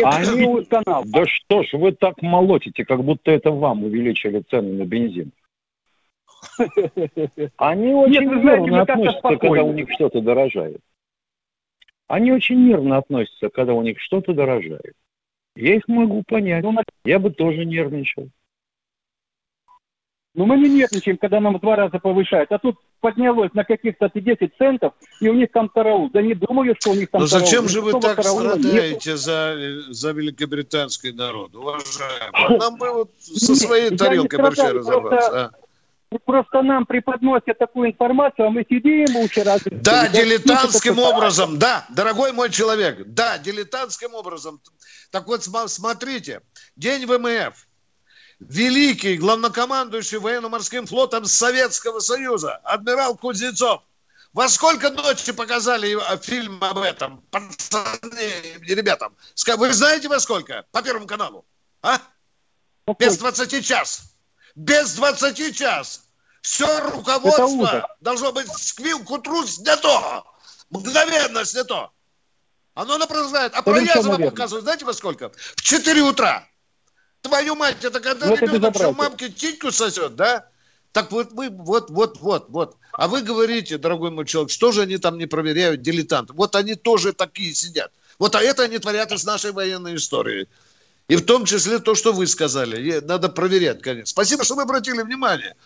[0.04, 0.64] Они...
[0.66, 1.04] канал?
[1.06, 5.32] Да что ж, вы так молотите, как будто это вам увеличили цены на бензин.
[7.56, 10.80] Они очень Нет, знаете, нервно относятся, когда у них что-то дорожает.
[12.08, 14.94] Они очень нервно относятся, когда у них что-то дорожает.
[15.54, 16.64] Я их могу понять.
[16.64, 18.30] Ну, я бы тоже нервничал.
[20.34, 22.52] Но мы не нервничаем, когда нам в два раза повышают.
[22.52, 26.08] А тут поднялось на каких-то 10 центов, и у них там караул.
[26.10, 27.46] Да не думаю, что у них там Но караул.
[27.46, 29.56] зачем же вы так страдаете за,
[29.88, 32.58] за великобританский народ, уважаемый?
[32.60, 35.46] Нам бы вот со своей тарелкой борща разобраться.
[35.46, 35.50] А?
[36.24, 39.62] Просто нам преподносят такую информацию, а мы сидим лучше раз.
[39.64, 44.60] Да, дилетантским образом, да, дорогой мой человек, да, дилетантским образом.
[45.12, 46.40] Так вот, смотрите,
[46.74, 47.54] день ВМФ,
[48.40, 53.82] великий главнокомандующий военно-морским флотом Советского Союза, адмирал Кузнецов.
[54.32, 59.16] Во сколько ночи показали фильм об этом, пацаны, ребятам?
[59.56, 60.64] Вы знаете во сколько?
[60.70, 61.44] По Первому каналу.
[61.82, 62.00] А?
[62.98, 64.14] Без 20 час.
[64.54, 66.02] Без 20 час.
[66.42, 70.24] Все руководство должно быть к утру снято.
[70.70, 71.90] Мгновенно снято.
[72.74, 73.52] Оно напрашивает.
[73.54, 75.30] А про Язова показывают, знаете во сколько?
[75.56, 76.46] В 4 утра.
[77.22, 80.46] Твою мать, это когда вот ребенок что мамке титьку сосет, да?
[80.92, 82.76] Так вот мы, вот, вот, вот, вот.
[82.92, 86.32] А вы говорите, дорогой мой человек, что же они там не проверяют, дилетанты?
[86.32, 87.92] Вот они тоже такие сидят.
[88.18, 90.48] Вот а это они творят из нашей военной истории.
[91.08, 93.00] И в том числе то, что вы сказали.
[93.00, 94.06] Надо проверять, конечно.
[94.06, 95.56] Спасибо, что вы обратили внимание.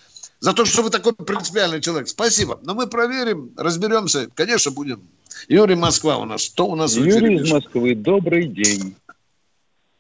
[0.40, 2.08] За то, что вы такой принципиальный человек.
[2.08, 2.58] Спасибо.
[2.62, 4.28] Но мы проверим, разберемся.
[4.34, 5.02] Конечно, будем.
[5.48, 6.42] Юрий Москва у нас.
[6.42, 8.96] Что у нас Юрий из Москвы, добрый день.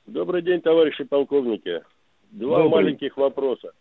[0.06, 1.82] Добрый день, товарищи полковники.
[2.30, 2.70] Два Добрый.
[2.84, 3.72] маленьких вопроса.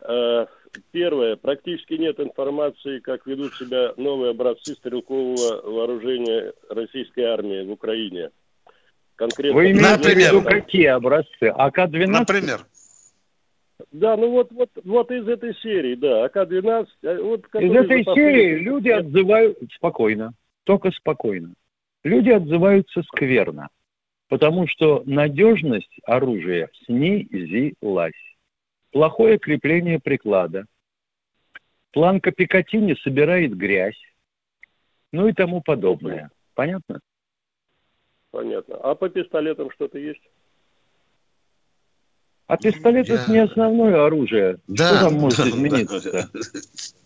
[0.00, 0.46] Э,
[0.90, 1.36] первое.
[1.36, 8.30] Практически нет информации, как ведут себя новые образцы стрелкового вооружения российской армии в Украине.
[9.14, 11.52] Конкретно Вы имеете в виду какие образцы?
[11.54, 12.06] АК-12?
[12.06, 12.66] Например.
[13.92, 16.86] Да, ну вот, вот, вот из этой серии, да, АК-12.
[17.02, 20.32] Э, вот, из этой серии люди отзывают спокойно,
[20.64, 21.54] только спокойно.
[22.02, 23.68] Люди отзываются скверно
[24.28, 28.12] потому что надежность оружия снизилась.
[28.92, 30.64] Плохое крепление приклада.
[31.92, 34.00] Планка Пикатини собирает грязь.
[35.10, 36.30] ну и тому подобное.
[36.54, 37.00] Понятно?
[38.30, 38.76] Понятно.
[38.76, 40.22] А по пистолетам что-то есть?
[42.46, 43.14] А пистолет Я...
[43.14, 44.58] это не основное оружие.
[44.68, 46.28] Да, Что там может да, измениться-то?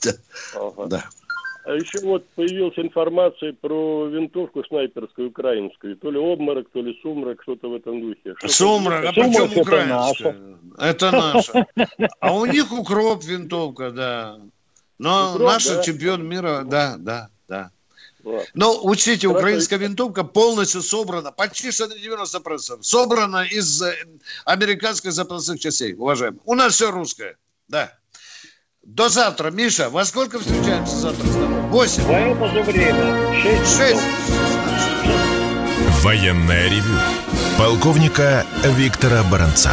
[0.04, 0.12] Да.
[0.54, 0.86] Ага.
[0.86, 1.04] да.
[1.64, 5.96] А еще вот появилась информация про винтовку снайперскую украинскую.
[5.96, 8.34] То ли обморок, то ли сумрак, что-то в этом духе.
[8.38, 10.36] Что Сумрак, а Сумрак почему украинская?
[10.78, 11.66] Это наша.
[12.20, 14.40] А у них укроп винтовка, да.
[14.98, 15.82] Но Укроп, наша да?
[15.82, 17.70] чемпион мира, да, да, да.
[18.24, 18.46] Вот.
[18.54, 23.94] Но учтите, украинская винтовка полностью собрана, почти что на 90%, собрана из э,
[24.44, 26.40] американских запасных частей, уважаемые.
[26.44, 27.36] У нас все русское,
[27.68, 27.92] да.
[28.84, 29.88] До завтра, Миша.
[29.90, 31.60] Во сколько встречаемся завтра с тобой?
[31.70, 32.02] Восемь.
[32.02, 33.40] В это же время.
[33.40, 33.76] Шесть.
[33.76, 34.02] Шесть.
[36.02, 36.98] Военное ревю
[37.56, 39.70] полковника Виктора Баранца.